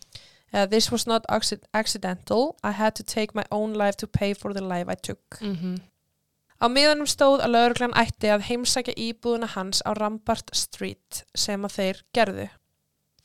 Uh, 0.53 0.65
this 0.67 0.91
was 0.91 1.07
not 1.07 1.27
acci- 1.29 1.63
accidental, 1.75 2.57
I 2.65 2.71
had 2.71 2.95
to 2.97 3.03
take 3.03 3.35
my 3.35 3.45
own 3.51 3.75
life 3.75 3.97
to 3.99 4.07
pay 4.07 4.33
for 4.33 4.55
the 4.55 4.63
life 4.63 4.89
I 4.89 4.95
took. 4.95 5.39
Mhm. 5.41 5.81
Á 6.59 6.67
miðanum 6.67 7.07
stóð 7.07 7.43
að 7.45 7.53
lögreglan 7.55 7.95
ætti 7.95 8.31
að 8.35 8.47
heimsækja 8.49 8.95
íbúðuna 8.99 9.47
hans 9.55 9.83
á 9.87 9.95
Rambart 9.95 10.51
Street 10.57 11.23
sem 11.37 11.63
að 11.63 11.75
þeir 11.77 12.01
gerðu. 12.17 12.49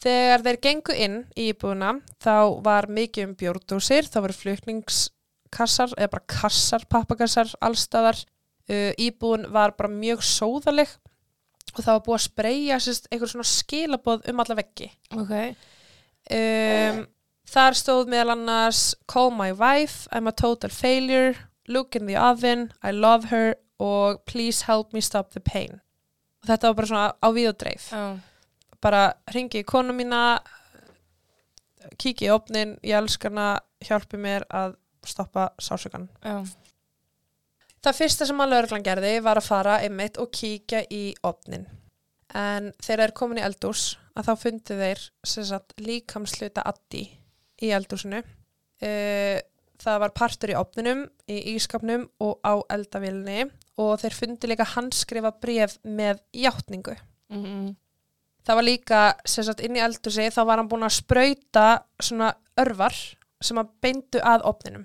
Þegar 0.03 0.43
þeir 0.45 0.59
gengu 0.61 0.93
inn 0.93 1.17
í 1.35 1.47
íbúðuna 1.53 2.01
þá 2.21 2.61
var 2.61 2.85
mikið 2.91 3.23
um 3.29 3.35
bjórdósir, 3.39 4.05
þá 4.05 4.19
voru 4.21 4.35
flutningskassar 4.37 5.95
eða 5.97 6.11
bara 6.11 6.27
kassar, 6.27 6.85
pappakassar, 6.85 7.55
allstaðar. 7.63 8.21
Uh, 8.69 8.93
íbúðun 8.95 9.49
var 9.51 9.73
bara 9.75 9.89
mjög 9.91 10.21
sóðaleg 10.23 10.87
og 11.73 11.81
það 11.81 11.95
var 11.97 12.03
búið 12.05 12.15
að 12.15 12.27
spreyja 12.27 12.77
einhver 13.11 13.31
svona 13.31 13.47
skilaboð 13.49 14.29
um 14.29 14.39
alla 14.39 14.55
veggi. 14.55 14.87
Ok. 15.17 15.33
Um, 16.31 17.01
þar 17.49 17.77
stóð 17.77 18.11
meðal 18.11 18.35
annars 18.37 18.95
Call 19.07 19.31
my 19.31 19.51
wife, 19.51 20.07
I'm 20.11 20.27
a 20.27 20.31
total 20.31 20.69
failure 20.69 21.35
Look 21.67 21.95
in 21.95 22.07
the 22.07 22.15
oven, 22.15 22.73
I 22.83 22.91
love 22.91 23.29
her 23.31 23.55
og 23.79 24.25
Please 24.25 24.65
help 24.67 24.93
me 24.93 25.01
stop 25.01 25.31
the 25.31 25.41
pain 25.41 25.79
og 26.43 26.49
þetta 26.49 26.69
var 26.69 26.75
bara 26.75 26.89
svona 26.89 27.11
á 27.23 27.27
við 27.31 27.49
og 27.53 27.59
dreif 27.61 27.85
Já. 27.93 28.19
bara 28.83 29.03
ringi 29.31 29.61
í 29.63 29.67
konu 29.67 29.95
mína 29.95 30.41
kíki 31.99 32.27
í 32.27 32.33
opnin 32.33 32.75
ég 32.83 32.99
elskar 32.99 33.31
hana, 33.31 33.61
hjálpi 33.83 34.19
mér 34.19 34.43
að 34.51 34.75
stoppa 35.07 35.49
sásökan 35.59 36.09
Já. 36.19 36.43
Það 37.83 37.97
fyrsta 37.97 38.27
sem 38.27 38.39
að 38.39 38.53
lögreglan 38.53 38.83
gerði 38.85 39.15
var 39.23 39.39
að 39.39 39.47
fara 39.49 39.79
einmitt 39.83 40.15
og 40.21 40.29
kíkja 40.31 40.85
í 40.87 41.01
opnin. 41.27 41.65
En 42.31 42.69
þegar 42.79 43.01
þeir 43.01 43.13
komin 43.19 43.41
í 43.41 43.43
eldús 43.43 43.97
að 44.15 44.29
þá 44.29 44.33
fundu 44.39 44.77
þeir 44.79 45.01
sagt, 45.27 45.75
líkamsluta 45.83 46.63
addi 46.63 47.03
í 47.63 47.71
eldúsinu. 47.75 48.19
Uh, 48.83 49.39
það 49.83 49.99
var 50.03 50.13
partur 50.15 50.51
í 50.53 50.57
opninum, 50.59 51.05
í 51.31 51.37
ískapnum 51.55 52.05
og 52.23 52.37
á 52.43 52.53
eldavílni 52.75 53.45
og 53.81 53.95
þeir 54.03 54.15
fundu 54.19 54.49
líka 54.51 54.67
handskrifa 54.75 55.31
bref 55.41 55.77
með 55.83 56.21
játningu. 56.43 56.95
Mhm. 57.33 57.73
Það 58.43 58.57
var 58.59 58.65
líka, 58.67 59.01
sagt, 59.25 59.61
inn 59.63 59.77
í 59.79 59.83
eldúsi 59.83 60.25
þá 60.27 60.41
var 60.45 60.59
hann 60.59 60.67
búin 60.67 60.83
að 60.83 60.97
sprauta 60.97 61.67
svona 62.03 62.33
örvar 62.59 62.95
sem 63.43 63.57
að 63.57 63.69
beindu 63.81 64.19
að 64.19 64.43
opninum. 64.51 64.83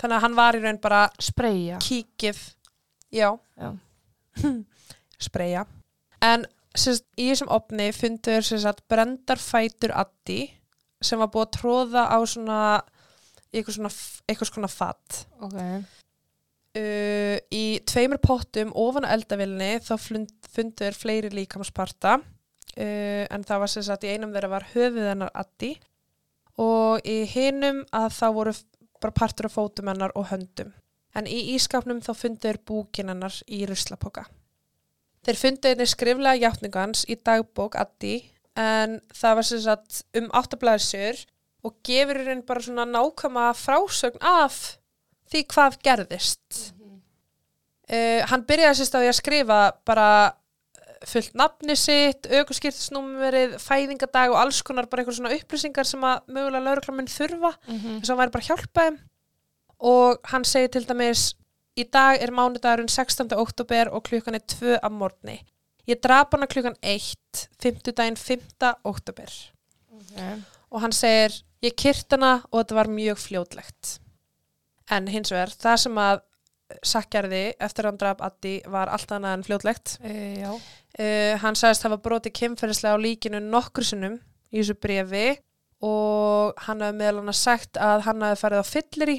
Þannig 0.00 0.16
að 0.16 0.22
hann 0.26 0.36
var 0.36 0.56
í 0.56 0.60
raun 0.64 0.78
bara 0.80 1.00
Spreyja. 1.20 1.78
kíkið 1.80 2.38
já, 3.12 3.32
Já. 3.56 3.70
spreyja 5.20 5.66
en 6.24 6.44
sérst, 6.76 7.04
í 7.18 7.26
þessum 7.30 7.50
opni 7.52 7.90
fundur 7.96 8.44
sérst, 8.46 8.84
brendar 8.88 9.40
fætur 9.40 9.92
addi 9.96 10.42
sem 11.02 11.20
var 11.20 11.30
búið 11.32 11.46
að 11.46 11.54
tróða 11.58 12.04
á 12.12 12.18
svona 12.28 12.60
eitthvað 13.50 13.76
svona, 13.78 13.92
eitthvað 14.28 14.50
svona 14.52 14.70
fatt 14.70 15.22
Ok. 15.42 15.56
uh, 15.60 17.36
í 17.50 17.64
tveimur 17.88 18.20
pottum 18.22 18.74
ofan 18.78 19.08
á 19.08 19.14
eldavilni 19.16 19.72
þá 19.82 19.94
fundur 19.98 20.98
fleiri 20.98 21.32
líkamsparta 21.34 22.18
uh, 22.20 23.24
en 23.26 23.46
það 23.46 23.64
var 23.64 23.72
sérst, 23.72 24.04
í 24.06 24.12
einum 24.14 24.34
þeirra 24.34 24.52
var 24.54 24.68
höfuð 24.74 25.08
hennar 25.12 25.32
addi 25.34 25.74
og 26.60 27.00
í 27.08 27.22
hinum 27.30 27.84
að 27.96 28.10
það 28.18 28.36
voru 28.36 28.54
bara 29.00 29.16
partur 29.16 29.48
af 29.48 29.56
fótum 29.56 29.88
hennar 29.88 30.12
og 30.18 30.28
höndum. 30.28 30.74
En 31.16 31.26
í 31.26 31.54
ískapnum 31.54 32.02
þá 32.04 32.12
fundu 32.14 32.44
þeir 32.44 32.58
búkin 32.68 33.08
hennar 33.10 33.34
í 33.48 33.62
ruslapoka. 33.66 34.26
Þeir 35.24 35.38
fundu 35.40 35.70
einnig 35.70 35.90
skriflega 35.90 36.36
játningans 36.38 37.06
í 37.08 37.16
dagbók 37.16 37.78
Addi 37.80 38.18
en 38.60 38.98
það 39.16 39.36
var 39.40 39.46
sem 39.48 39.62
sagt 39.64 40.00
um 40.20 40.26
áttablaðisur 40.40 41.22
og 41.64 41.74
gefur 41.86 42.20
raun 42.26 42.42
bara 42.48 42.64
svona 42.64 42.86
nákvæma 42.88 43.48
frásögn 43.56 44.20
af 44.24 44.60
því 45.30 45.44
hvað 45.52 45.78
gerðist. 45.86 46.60
Uh, 47.90 48.20
hann 48.30 48.44
byrjaði 48.46 48.78
sérst 48.80 48.94
á 48.94 49.00
því 49.02 49.08
að 49.10 49.18
skrifa 49.18 49.58
bara 49.88 50.08
fullt 51.10 51.32
nafni 51.38 51.74
sitt, 51.80 52.26
aukurskiptisnúmerið, 52.28 53.54
fæðingadag 53.62 54.34
og 54.34 54.36
alls 54.42 54.58
konar 54.66 54.86
bara 54.90 55.00
eitthvað 55.02 55.16
svona 55.16 55.32
upplýsingar 55.38 55.88
sem 55.88 56.02
að 56.04 56.26
mögulega 56.28 56.66
lauruglaminn 56.66 57.08
þurfa 57.08 57.54
Mhm. 57.66 58.00
þess 58.02 58.10
að 58.10 58.12
hann 58.12 58.20
væri 58.20 58.34
bara 58.34 58.44
að 58.44 58.50
hjálpa 58.50 58.84
þeim 58.84 58.98
og 59.80 60.20
hann 60.32 60.44
segir 60.44 60.68
til 60.74 60.84
dæmis 60.84 61.22
í 61.80 61.84
dag 61.90 62.20
er 62.22 62.30
mánudagurinn 62.36 62.92
16. 62.92 63.32
oktober 63.32 63.88
og 63.94 64.04
klukkan 64.04 64.34
er 64.36 64.44
2 64.44 64.76
af 64.82 64.92
morgni 64.92 65.38
ég 65.88 66.00
drap 66.02 66.32
hana 66.34 66.48
klukkan 66.50 66.76
1 66.82 67.46
fimmtudaginn 67.62 68.16
5. 68.20 68.74
oktober 68.84 69.30
Ok. 70.00 70.18
og 70.70 70.80
hann 70.84 70.92
segir 70.96 71.40
ég 71.64 71.76
kyrt 71.76 72.10
hana 72.16 72.40
og 72.50 72.62
þetta 72.62 72.78
var 72.80 72.90
mjög 72.92 73.20
fljótlegt 73.20 73.98
en 74.90 75.06
hins 75.12 75.30
vegar 75.32 75.52
það 75.54 75.76
sem 75.84 75.98
að 76.02 76.20
sakjarði 76.86 77.42
eftir 77.58 77.84
að 77.86 77.90
hann 77.90 77.98
draf 78.00 78.20
Addi 78.22 78.54
var 78.70 78.90
allt 78.94 79.10
annað 79.12 79.36
en 79.36 79.42
fljótlegt 79.46 79.96
E, 80.06 80.12
já. 80.38 80.50
Uh, 81.00 81.34
hann 81.42 81.56
sagðist 81.58 81.82
hafa 81.86 81.98
brotið 82.02 82.34
kynferðislega 82.38 82.94
á 82.98 83.02
líkinu 83.02 83.40
nokkur 83.42 83.86
sinnum 83.86 84.18
í 84.50 84.60
þessu 84.60 84.76
brefi 84.82 85.24
og 85.86 86.54
hann 86.66 86.82
hafði 86.84 86.98
meðal 87.00 87.24
hann 87.24 87.36
sagt 87.36 87.78
að 87.80 88.04
hann 88.06 88.22
hafði 88.26 88.40
farið 88.42 88.62
á 88.62 88.66
fyllir 88.70 89.12
í 89.14 89.18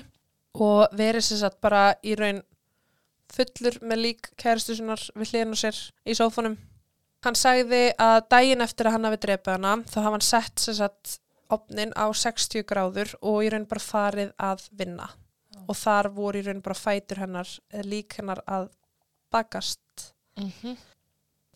og 0.62 0.96
verið 1.00 1.24
sér 1.28 1.40
satt 1.46 1.60
bara 1.64 1.84
í 2.04 2.16
raun 2.20 2.42
fullur 3.32 3.80
með 3.82 4.04
lík 4.06 4.30
kæristu 4.40 4.76
sinnar 4.78 5.04
við 5.16 5.32
hliðin 5.32 5.56
á 5.56 5.62
sér 5.64 5.80
í 6.06 6.18
sófanum. 6.18 6.58
Hann 7.22 7.38
sagði 7.38 7.82
að 8.02 8.20
daginn 8.34 8.66
eftir 8.66 8.90
að 8.90 8.98
hann 8.98 9.08
hafi 9.10 9.22
drepið 9.26 9.58
hana 9.58 9.74
þá 9.86 9.98
hafa 10.02 10.16
hann 10.16 10.26
sett 10.26 10.64
sér 10.64 10.80
satt 10.80 11.18
opnin 11.52 11.92
á 11.94 12.08
60 12.16 12.66
gráður 12.68 13.12
og 13.22 13.44
í 13.46 13.52
raun 13.52 13.68
bara 13.70 13.84
farið 13.84 14.32
að 14.42 14.66
vinna 14.80 15.10
og 15.68 15.78
þar 15.78 16.10
voru 16.16 16.40
í 16.42 16.46
raun 16.46 16.64
bara 16.64 16.78
fætur 16.78 17.22
hennar 17.22 17.50
eða 17.72 17.90
lík 17.92 18.16
hennar 18.20 18.42
að 18.48 18.72
bakast. 19.32 20.14
Mhm. 20.40 20.80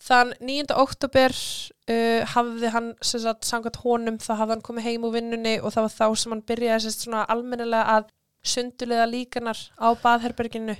Þann 0.05 0.33
9. 0.43 0.75
oktober 0.75 1.33
uh, 1.33 2.21
hafði 2.35 2.69
hann, 2.73 2.89
sem 3.01 3.21
sagt, 3.23 3.47
samkvæmt 3.47 3.79
honum, 3.81 4.19
þá 4.21 4.33
hafði 4.35 4.53
hann 4.53 4.65
komið 4.67 4.88
heim 4.89 5.07
úr 5.07 5.15
vinnunni 5.15 5.55
og 5.61 5.73
það 5.73 5.88
var 5.88 5.93
þá 5.95 6.19
sem 6.21 6.35
hann 6.35 6.43
byrjaði 6.51 6.83
sérst 6.83 7.05
svona 7.05 7.23
almennilega 7.31 7.95
að 7.95 8.11
sundulega 8.45 9.05
líkanar 9.10 9.58
á 9.81 9.88
baðherberginu 10.03 10.75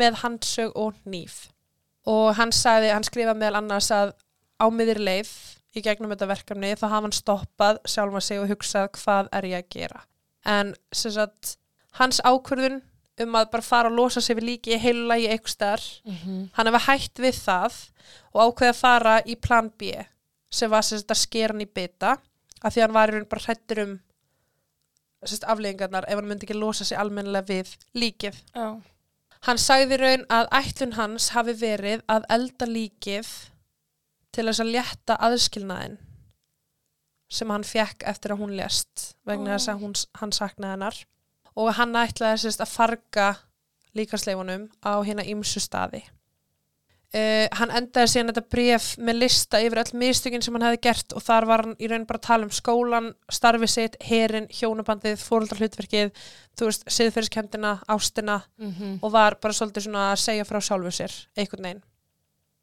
með 0.00 0.18
handsög 0.24 0.72
og 0.76 0.94
nýf. 1.06 1.48
Og 2.08 2.34
hann 2.38 2.52
sagði, 2.52 2.90
hann 2.94 3.04
skrifaði 3.06 3.38
meðal 3.42 3.60
annars 3.60 3.90
að 3.92 4.12
á 4.60 4.66
miðir 4.72 5.00
leið 5.04 5.30
í 5.76 5.82
gegnum 5.84 6.10
þetta 6.14 6.26
verkefni 6.32 6.72
þá 6.74 6.86
hafa 6.88 7.00
hann 7.06 7.14
stoppað 7.16 7.80
sjálfa 7.86 8.20
sig 8.24 8.40
og 8.42 8.48
hugsað 8.50 8.88
hvað 8.98 9.28
er 9.38 9.44
ég 9.52 9.60
að 9.64 9.68
gera. 9.76 10.00
En 10.48 10.72
sem 10.92 11.12
sagt, 11.14 11.56
hans 12.00 12.20
ákvörðun 12.24 12.80
um 13.20 13.34
að 13.36 13.50
bara 13.52 13.62
fara 13.66 13.90
og 13.90 13.98
losa 13.98 14.20
sig 14.24 14.38
við 14.38 14.46
líki 14.48 14.72
í 14.74 14.80
heilu 14.80 15.04
lagi 15.10 15.26
eitthvað 15.28 15.52
starf 15.52 15.88
Mhm. 16.08 16.48
hann 16.56 16.66
hefði 16.66 16.80
hætt 16.86 17.18
við 17.20 17.36
það 17.44 17.74
og 18.34 18.40
ákveði 18.54 18.70
að 18.72 18.80
fara 18.80 19.14
í 19.26 19.34
plan 19.36 19.68
B 19.78 19.92
sem 20.50 20.70
var 20.70 20.80
sérst 20.82 21.10
að 21.12 21.20
skera 21.20 21.52
hann 21.52 21.60
í 21.60 21.66
bita 21.68 22.16
af 22.64 22.72
því 22.72 22.80
að 22.80 22.86
hann 22.86 22.94
var 22.96 23.08
í 23.08 23.12
raun 23.12 23.28
bara 23.28 23.44
hrættur 23.44 23.82
um 23.84 24.00
sérst 25.28 25.44
afleggingarnar 25.44 26.06
ef 26.08 26.20
hann 26.20 26.28
myndi 26.30 26.46
ekki 26.48 26.56
losa 26.56 26.86
sig 26.86 26.98
almennilega 26.98 27.48
við 27.50 27.74
líkið. 27.96 28.40
Já. 28.56 28.68
Hann 29.48 29.60
sagði 29.60 29.96
raun 30.00 30.26
að 30.32 30.50
ætlun 30.58 30.96
hans 30.98 31.30
hafi 31.34 31.54
verið 31.56 32.04
að 32.12 32.26
elda 32.36 32.68
líkið 32.68 33.28
til 34.34 34.46
þess 34.46 34.62
að 34.62 34.72
létta 34.76 35.16
aðskilnaðin 35.28 35.98
sem 37.30 37.52
hann 37.52 37.64
fekk 37.64 38.04
eftir 38.10 38.34
að 38.34 38.42
hún 38.42 38.56
lést 38.58 39.12
vegna 39.28 39.54
þess 39.54 39.70
að 39.70 39.84
hún, 39.84 39.94
hann 40.20 40.34
saknaði 40.34 40.74
hennar 40.74 41.00
og 41.56 41.72
hann 41.78 41.96
ætlaði 41.98 42.42
sérst 42.44 42.62
að 42.64 42.74
farga 42.74 43.28
líkansleifunum 43.96 44.68
á 44.84 44.92
hérna 45.06 45.26
ýmsu 45.26 45.62
staði. 45.62 46.02
Uh, 47.10 47.48
hann 47.58 47.72
endaði 47.74 48.06
síðan 48.12 48.28
þetta 48.30 48.50
bréf 48.54 48.84
með 49.02 49.16
lista 49.18 49.58
yfir 49.58 49.80
öll 49.82 49.96
mistökin 49.98 50.44
sem 50.46 50.54
hann 50.54 50.62
hefði 50.68 50.78
gert 50.86 51.12
og 51.18 51.24
þar 51.26 51.46
var 51.50 51.62
hann 51.64 51.72
í 51.82 51.88
raun 51.90 52.04
bara 52.06 52.20
að 52.20 52.26
tala 52.28 52.46
um 52.46 52.52
skólan, 52.54 53.08
starfið 53.34 53.72
sitt, 53.72 53.96
herin, 54.06 54.46
hjónabandið, 54.54 55.16
fóröldarhlutverkið, 55.24 56.12
þú 56.54 56.68
veist, 56.68 56.84
siðferðiskendina, 56.86 57.72
ástina 57.90 58.36
Mhm. 58.62 59.00
og 59.02 59.10
var 59.10 59.34
bara 59.42 59.52
svolítið 59.58 59.88
svona 59.88 60.12
að 60.12 60.20
segja 60.22 60.44
frá 60.46 60.60
sjálfu 60.62 60.92
sér, 61.00 61.16
einhvern 61.36 61.62
veginn. 61.66 61.82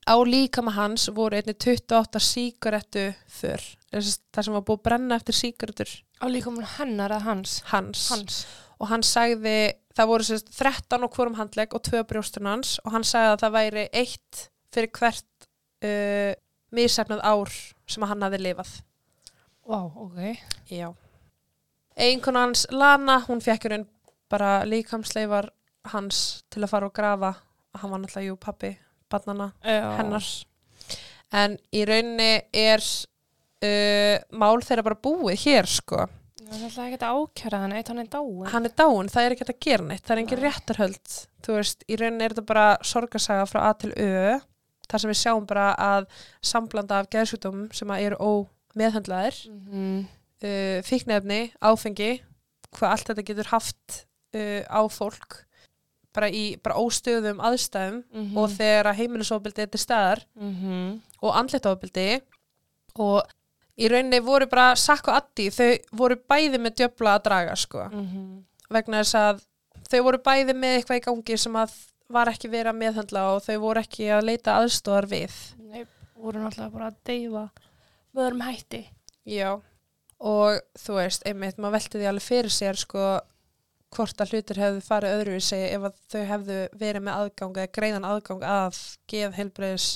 Á 0.08 0.16
líkama 0.24 0.72
hans 0.72 1.10
voru 1.12 1.36
einni 1.36 1.54
28 1.54 2.20
sígarettu 2.24 3.14
fyrr, 3.28 3.60
það 3.92 4.44
sem 4.46 4.54
var 4.54 4.62
búið 4.64 4.78
að 4.80 4.84
brenna 4.84 5.16
eftir 5.20 5.36
sígarettur 5.36 5.92
Á 6.24 6.26
líka 6.32 6.50
mun 6.56 6.64
hennar 6.64 7.12
að 7.12 7.22
hans. 7.28 7.62
hans. 7.66 8.10
Hans. 8.10 8.46
og 8.80 8.88
hann 8.88 9.02
sagði, 9.04 9.74
það 9.98 10.10
voru 10.12 10.28
sérst 10.28 10.52
13 10.54 11.06
á 11.06 11.08
hvorum 11.10 11.38
handlegg 11.40 11.74
og 11.74 11.84
tvö 11.88 12.04
brjóstun 12.08 12.50
hans 12.50 12.78
og 12.84 12.94
hann 12.94 13.06
sagði 13.08 13.34
að 13.34 13.44
það 13.44 13.56
væri 13.58 13.86
eitt 13.98 14.44
fyrir 14.74 14.92
hvert 15.00 15.48
uh, 15.88 16.34
missefnað 16.76 17.24
ár 17.26 17.54
sem 17.88 18.06
hann 18.06 18.26
hafi 18.26 18.40
lifað. 18.42 18.74
Vá, 19.68 19.80
ok. 19.84 20.20
Já. 20.72 20.92
Einkona 21.98 22.46
hans 22.46 22.68
Lana, 22.72 23.22
hún 23.28 23.42
fekk 23.44 23.70
raun 23.72 23.88
bara 24.30 24.62
líkamsleifar 24.68 25.50
hans 25.94 26.44
til 26.52 26.64
að 26.64 26.72
fara 26.72 26.90
og 26.90 26.96
grafa. 26.96 27.34
Hann 27.78 27.94
var 27.94 28.02
náttúrulega, 28.02 28.28
jú, 28.30 28.38
pappi, 28.42 28.72
barnana, 29.12 29.52
Já. 29.64 29.92
hennar. 29.98 30.28
En 31.36 31.58
í 31.76 31.84
rauninni 31.88 32.32
er 32.56 32.84
uh, 32.84 34.16
mál 34.32 34.62
þeirra 34.66 34.86
bara 34.88 35.00
búið 35.04 35.44
hér, 35.46 35.70
sko. 35.70 36.06
Það 36.38 36.58
er 36.58 36.66
alltaf 36.68 36.84
ekki 36.86 37.00
að 37.02 37.22
ákjæra 37.22 37.62
hann, 37.64 37.78
eitt 37.78 37.88
hann 37.92 38.04
er 38.04 38.10
dáin. 38.14 38.50
Hann 38.52 38.70
er 38.70 38.76
dáin, 38.78 39.10
það 39.14 39.26
er 39.26 39.36
ekki 39.36 39.48
að 39.48 39.64
gera 39.66 39.88
neitt, 39.88 40.04
það 40.06 40.16
er 40.16 40.22
engin 40.24 40.44
réttarhöld. 40.44 41.16
Þú 41.46 41.56
veist, 41.58 41.88
í 41.88 41.98
rauninni 41.98 42.28
er 42.28 42.36
þetta 42.36 42.52
bara 42.52 42.68
sorgarsaga 42.86 43.48
frá 43.50 43.64
A 43.64 43.72
til 43.74 43.90
Ö, 43.98 44.38
þar 44.88 45.04
sem 45.04 45.12
við 45.12 45.20
sjáum 45.22 45.48
bara 45.50 45.72
að 45.82 46.06
samblanda 46.46 47.02
af 47.02 47.10
geðsjúdómum 47.14 47.72
sem 47.76 47.92
að 47.92 48.06
eru 48.10 48.22
ómeðhandlaðir 48.30 49.42
Mm 49.50 50.06
uh, 50.44 50.80
fíknefni, 50.86 51.42
áfengi 51.64 52.18
hvað 52.78 52.94
allt 52.94 53.12
þetta 53.12 53.26
getur 53.26 53.52
haft 53.54 54.02
uh, 54.38 54.64
á 54.68 54.82
fólk 54.92 55.44
bara 56.16 56.30
í 56.34 56.58
bara 56.64 56.80
óstöðum 56.82 57.42
aðstæðum 57.46 58.02
-hmm. 58.04 58.38
og 58.38 58.54
þegar 58.58 58.98
heimilisofbildi 58.98 59.66
er 59.66 59.72
til 59.74 59.82
staðar 59.82 60.26
mm 60.36 61.02
og 61.18 61.34
andlitofbildi 61.34 62.22
og 63.02 63.26
í 63.78 63.92
rauninni 63.92 64.20
voru 64.26 64.48
bara 64.50 64.72
Sakk 64.80 65.12
og 65.12 65.20
Addi, 65.20 65.50
þau 65.54 66.00
voru 66.00 66.18
bæði 66.30 66.62
með 66.62 66.80
djöfla 66.82 67.18
að 67.18 67.24
draga 67.30 67.56
sko 67.56 67.86
-hmm. 67.86 68.44
vegna 68.74 69.04
þess 69.04 69.16
að 69.16 69.46
þau 69.92 70.02
voru 70.10 70.24
bæði 70.24 70.54
með 70.54 70.76
eitthvað 70.78 70.98
í 70.98 71.06
gangi 71.06 71.38
sem 71.38 71.56
að 71.56 71.78
var 72.08 72.32
ekki 72.32 72.50
verið 72.50 72.72
að 72.72 72.82
meðhandla 72.82 73.24
og 73.36 73.42
þau 73.44 73.58
voru 73.60 73.84
ekki 73.84 74.10
að 74.16 74.28
leita 74.30 74.58
aðstóðar 74.62 75.08
við 75.12 75.34
Nei, 75.68 75.86
voru 76.16 76.44
náttúrulega 76.44 76.74
bara 76.74 76.92
að 76.92 77.00
deyfa 77.10 77.50
með 78.14 78.24
öðrum 78.26 78.46
hætti. 78.48 78.84
Já, 79.28 79.50
og 80.18 80.62
þú 80.80 80.94
veist, 80.98 81.26
einmitt, 81.28 81.58
maður 81.60 81.78
velti 81.78 82.00
því 82.00 82.08
alveg 82.12 82.28
fyrir 82.28 82.54
sér 82.54 82.80
sko 82.80 83.08
hvort 83.96 84.22
að 84.22 84.34
hlutir 84.34 84.60
hefðu 84.62 84.82
farið 84.84 85.16
öðruvísi 85.18 85.60
ef 85.70 85.86
að 85.90 86.00
þau 86.12 86.24
hefðu 86.32 86.58
verið 86.80 87.06
með 87.06 87.20
aðgang 87.22 87.58
eða 87.58 87.74
greiðan 87.78 88.08
aðgang 88.08 88.44
að 88.44 88.80
geð 89.12 89.38
heilbreyðis 89.38 89.88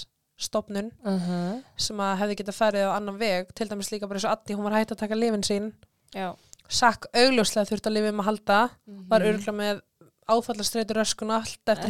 stopnun 0.42 0.92
Uh 1.06 1.20
-huh. 1.28 1.64
sem 1.78 1.98
að 1.98 2.18
hefði 2.22 2.36
getað 2.42 2.58
farið 2.62 2.88
á 2.90 2.96
annan 2.98 3.18
veg 3.20 3.54
til 3.56 3.68
dæmis 3.70 3.92
líka 3.92 4.08
bara 4.08 4.18
eins 4.20 4.26
og 4.26 4.32
Addi, 4.32 4.54
hún 4.56 4.64
var 4.64 4.74
hægt 4.80 4.92
að 4.92 4.98
taka 5.04 5.16
lifin 5.16 5.44
sín 5.44 5.72
Já. 6.16 6.36
Sakk 6.70 7.06
augljóslega 7.14 7.68
þurft 7.70 7.88
að 7.88 7.94
lifið 7.98 8.14
með 8.16 8.20
að 8.20 8.30
halda 8.30 8.70
var 8.88 9.20
Mhm. 9.22 9.28
örgulega 9.30 9.52
með 9.62 9.82
áfallastreitur 10.30 11.02
öskun 11.02 11.32
allt 11.32 11.66
eftir 11.68 11.90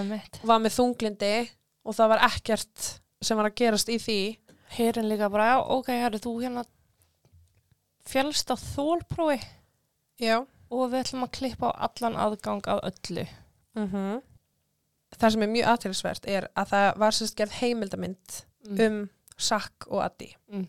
einmitt. 0.00 0.40
var 0.44 0.58
með 0.60 0.72
þunglindi 0.78 1.48
og 1.84 1.94
það 1.94 2.08
var 2.08 2.18
ekkert 2.18 3.00
sem 3.22 3.36
var 3.36 3.46
að 3.50 3.54
gerast 3.54 3.88
í 3.88 3.98
því 3.98 4.36
Herin 4.72 5.08
líka 5.08 5.28
bara, 5.30 5.44
já, 5.52 5.58
ok, 5.68 5.86
herri, 5.88 6.18
þú 6.18 6.40
hérna 6.42 6.64
fjálst 8.08 8.50
á 8.50 8.56
þólprófi 8.56 9.40
Já 10.20 10.38
og 10.72 10.90
við 10.90 11.02
ætlum 11.04 11.24
að 11.26 11.32
klippa 11.36 11.68
á 11.68 11.88
allan 11.88 12.16
aðgang 12.16 12.62
af 12.66 12.80
öllu. 12.88 13.26
mm 13.76 14.22
Það 15.18 15.30
sem 15.34 15.42
er 15.42 15.50
mjög 15.52 15.66
aðtilsvert 15.72 16.26
er 16.26 16.46
að 16.56 16.70
það 16.72 16.86
var 17.02 17.16
sérst 17.16 17.36
gerð 17.36 17.56
heimildamind 17.60 18.38
um 18.86 19.02
Sakk 19.38 19.88
og 19.90 20.02
Addi 20.04 20.30
Mm. 20.52 20.66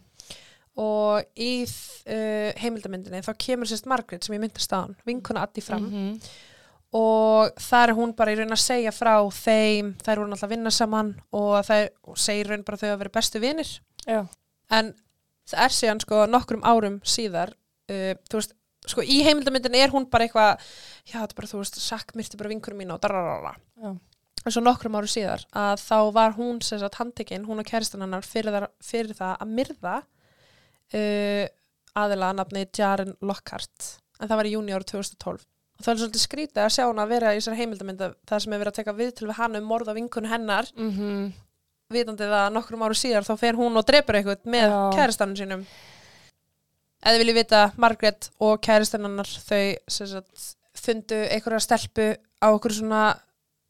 og 0.81 1.23
í 1.37 1.51
uh, 1.67 2.49
heimildamindinni 2.57 3.21
þá 3.21 3.33
kemur 3.37 3.69
sérst 3.69 3.85
Margaret 3.85 4.23
sem 4.25 4.33
ég 4.35 4.41
myndast 4.41 4.73
á 4.73 4.81
hann, 4.81 4.95
vinkona 5.05 5.43
Addi 5.45 5.61
fram 5.61 5.85
-hmm. 5.85 6.15
og 6.97 7.51
það 7.61 7.83
er 7.89 7.93
hún 7.93 8.15
bara 8.15 8.31
í 8.33 8.37
raun 8.39 8.51
að 8.55 8.63
segja 8.63 8.91
frá 8.91 9.13
þeim, 9.29 9.93
þær 10.01 10.17
voru 10.17 10.29
náttúrulega 10.31 10.45
að 10.47 10.49
vinna 10.55 10.71
saman 10.71 11.13
og 11.31 11.65
það 11.65 11.89
segir 12.15 12.47
raun 12.49 12.63
bara 12.63 12.77
þau 12.77 12.89
að 12.93 12.97
vera 12.97 13.09
bestu 13.13 13.39
vinir 13.39 13.69
Já. 14.07 14.25
en 14.71 14.93
það 15.49 15.63
er 15.65 15.69
síðan 15.69 15.99
sko 16.01 16.25
nokkrum 16.25 16.63
árum 16.63 16.99
síðar 17.03 17.53
uh, 17.91 18.13
þú 18.29 18.33
veist, 18.39 18.53
sko 18.87 19.01
í 19.01 19.21
heimildamindinni 19.23 19.77
er 19.77 19.89
hún 19.89 20.09
bara 20.09 20.23
eitthvað, 20.25 20.57
já 21.05 21.19
þetta 21.21 21.31
er 21.31 21.35
bara 21.35 21.47
þú 21.47 21.57
veist 21.61 21.79
Sakk 21.79 22.15
myrti 22.15 22.37
bara 22.37 22.49
vinkunum 22.49 22.77
mín 22.79 22.91
og 22.93 22.99
dararara 23.01 23.55
En 24.43 24.51
svo 24.51 24.63
nokkrum 24.63 24.95
árum 24.99 25.07
síðar 25.07 25.45
að 25.55 25.77
þá 25.79 25.97
var 26.11 26.33
hún 26.35 26.59
sagt 26.61 26.97
handtekinn, 26.99 27.45
hún 27.47 27.61
og 27.63 27.67
kæristan 27.67 28.03
hennar 28.03 28.25
fyrir, 28.27 28.51
þar, 28.51 28.65
fyrir 28.83 29.15
það 29.15 29.37
að 29.39 29.53
myrða 29.59 29.93
uh, 30.93 31.45
aðila 32.03 32.31
að 32.31 32.39
nafni 32.41 32.65
Jaren 32.77 33.15
Lockhart 33.23 33.89
en 34.19 34.29
það 34.29 34.39
var 34.39 34.49
í 34.49 34.53
júni 34.55 34.75
árið 34.75 34.91
2012 34.93 35.45
og 35.73 35.85
það 35.85 35.93
er 35.93 36.01
svolítið 36.01 36.23
skrítið 36.23 36.61
að 36.63 36.73
sjá 36.75 36.83
hana 36.85 37.05
að 37.05 37.13
vera 37.15 37.31
í 37.33 37.39
þessar 37.39 37.57
heimildamynda 37.59 38.11
það 38.29 38.43
sem 38.43 38.53
er 38.53 38.61
verið 38.61 38.73
að 38.73 38.77
teka 38.79 38.97
viðtöl 38.97 39.29
við 39.29 39.39
hann 39.39 39.57
um 39.59 39.65
morð 39.67 39.89
á 39.89 39.97
vinkun 39.97 40.29
hennar 40.29 40.69
Mm 40.75 40.91
-hmm. 40.91 41.31
vitandi 41.93 42.23
það 42.23 42.43
að 42.43 42.53
nokkrum 42.53 42.83
árum 42.83 42.99
síðar 42.99 43.27
þá 43.27 43.33
fer 43.37 43.55
hún 43.55 43.77
og 43.77 43.85
drepur 43.85 44.15
eitthvað 44.15 44.45
með 44.45 44.69
Já. 44.69 44.91
kæristanum 44.97 45.35
sínum 45.35 45.65
eða 47.03 47.19
viljið 47.19 47.35
vita 47.35 47.71
Margaret 47.77 48.29
og 48.39 48.61
kæristannar 48.61 49.27
þau 49.27 49.75
sem 49.87 50.07
sagt, 50.07 50.55
fundu 50.73 51.19
einhverja 51.29 51.59
stelpu 51.59 52.15
á 52.41 52.47
okkur 52.49 52.73
svona 52.73 53.19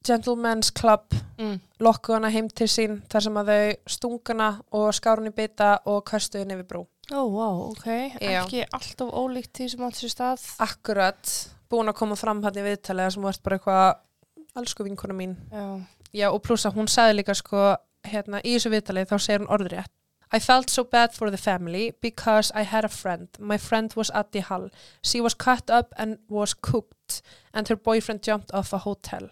gentleman's 0.07 0.71
club 0.71 1.13
Mm. 1.37 1.59
lokku 1.79 2.13
hana 2.13 2.29
heim 2.29 2.47
til 2.49 2.67
sín 2.67 3.01
þar 3.09 3.21
sem 3.25 3.33
að 3.41 3.49
þau 3.51 3.75
stungana 3.89 4.49
og 4.71 4.91
skárun 4.93 5.27
í 5.27 5.33
bita 5.35 5.79
og 5.85 6.03
kastuðu 6.05 6.45
nefið 6.45 6.67
brú. 6.69 6.81
Ó, 7.11 7.19
vá, 7.33 7.47
ok. 7.71 7.85
Já. 8.21 8.43
Ekki 8.43 8.61
alltof 8.71 9.11
ólíkt 9.11 9.51
því 9.57 9.69
sem 9.73 9.79
átt 9.83 9.97
sér 9.99 10.13
stað. 10.13 10.45
Akkurat, 10.63 11.33
búin 11.69 11.89
að 11.91 11.97
koma 11.99 12.15
fram 12.15 12.43
hann 12.43 12.53
í 12.61 12.63
viðtalið 12.63 13.11
sem 13.15 13.23
vart 13.23 13.43
bara 13.43 13.57
eitthvað 13.57 14.61
elsku 14.61 14.83
vinkona 14.87 15.13
mín. 15.17 15.35
Já. 15.51 15.81
Já, 16.13 16.29
og 16.31 16.41
pluss 16.45 16.65
að 16.65 16.75
hún 16.77 16.87
sagði 16.87 17.17
líka 17.19 17.33
sko, 17.35 17.75
hérna, 18.05 18.39
í 18.45 18.53
þessu 18.55 18.69
viðtalið 18.71 19.09
þá 19.09 19.17
segir 19.19 19.39
hún 19.43 19.51
orðrétt. 19.57 19.91
I 20.31 20.39
felt 20.39 20.69
so 20.69 20.83
bad 20.83 21.13
for 21.13 21.29
the 21.29 21.37
family 21.37 21.91
because 22.01 22.51
I 22.55 22.63
had 22.63 22.85
a 22.85 22.89
friend. 22.89 23.27
My 23.39 23.57
friend 23.57 23.93
was 23.95 24.09
Addi 24.11 24.41
Hall. 24.41 24.69
She 25.03 25.19
was 25.21 25.33
cut 25.35 25.69
up 25.69 25.93
and 25.97 26.17
was 26.29 26.53
cooked 26.55 27.21
and 27.53 27.67
her 27.67 27.75
boyfriend 27.75 28.23
jumped 28.23 28.51
off 28.53 28.73
a 28.73 28.79
hotel. 28.79 29.29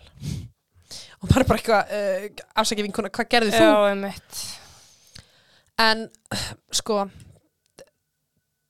Og 1.22 1.30
bara 1.32 1.48
bara 1.50 1.62
eitthvað, 1.62 1.92
uh, 1.98 2.48
afsækja 2.62 2.86
vinkona, 2.88 3.12
hvað 3.14 3.30
gerði 3.36 3.54
þú? 3.56 3.68
Já, 3.68 3.76
einmitt. 3.92 4.42
En 5.82 6.08
sko, 6.76 7.04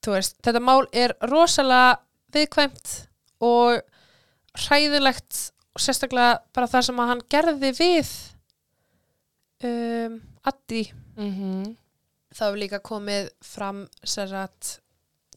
þú 0.03 0.15
veist, 0.15 0.37
þetta 0.45 0.61
mál 0.63 0.85
er 0.95 1.15
rosalega 1.27 1.97
viðkvæmt 2.31 2.93
og 3.43 3.81
hræðilegt 4.65 5.47
og 5.71 5.83
sérstaklega 5.83 6.41
bara 6.55 6.69
það 6.71 6.87
sem 6.87 7.01
að 7.01 7.11
hann 7.11 7.23
gerði 7.31 7.71
við 7.79 8.13
um, 9.67 10.19
Addi. 10.47 10.87
Mm 11.17 11.77
Það 12.31 12.47
hefur 12.47 12.59
líka 12.61 12.77
komið 12.79 13.25
fram 13.43 13.79
sér 14.07 14.31
að 14.45 14.69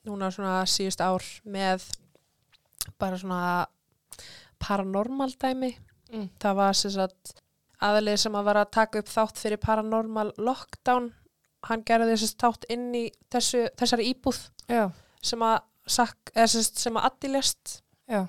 núna 0.06 0.28
svona 0.30 0.60
síðust 0.68 1.00
ár 1.02 1.24
með 1.42 1.82
bara 3.02 3.18
svona 3.18 3.66
paranormal 4.62 5.32
dæmi. 5.34 5.72
Mm. 6.12 6.28
Það 6.42 6.56
var 6.60 6.78
sér 6.78 6.98
að 7.04 7.34
aðalið 7.84 8.18
sem 8.24 8.38
að 8.38 8.48
var 8.48 8.60
að 8.60 8.72
taka 8.78 9.02
upp 9.02 9.12
þátt 9.12 9.40
fyrir 9.42 9.62
paranormal 9.62 10.30
lockdown. 10.40 11.12
Hann 11.68 11.84
gerði 11.88 12.12
þessi 12.12 12.40
þátt 12.40 12.66
inn 12.72 12.90
í 12.96 13.04
þessu, 13.32 13.64
þessari 13.80 14.10
íbúð 14.12 14.40
Já. 14.68 14.90
sem 15.24 15.44
að, 15.44 15.62
sak, 15.86 16.18
eða, 16.34 16.50
sem 16.52 16.66
sagt, 16.66 16.82
sem 16.82 16.98
að 17.00 17.08
Addi 17.08 17.30
lest 17.32 17.78
Já. 18.10 18.26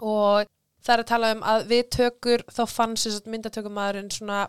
og 0.00 0.48
það 0.80 0.94
er 0.94 1.02
að 1.02 1.10
tala 1.10 1.32
um 1.34 1.44
að 1.52 1.66
við 1.70 1.82
tökur 1.96 2.44
þá 2.48 2.62
fann 2.72 2.96
sagt 2.96 3.28
myndatökumæðurinn 3.28 4.12
svona 4.14 4.46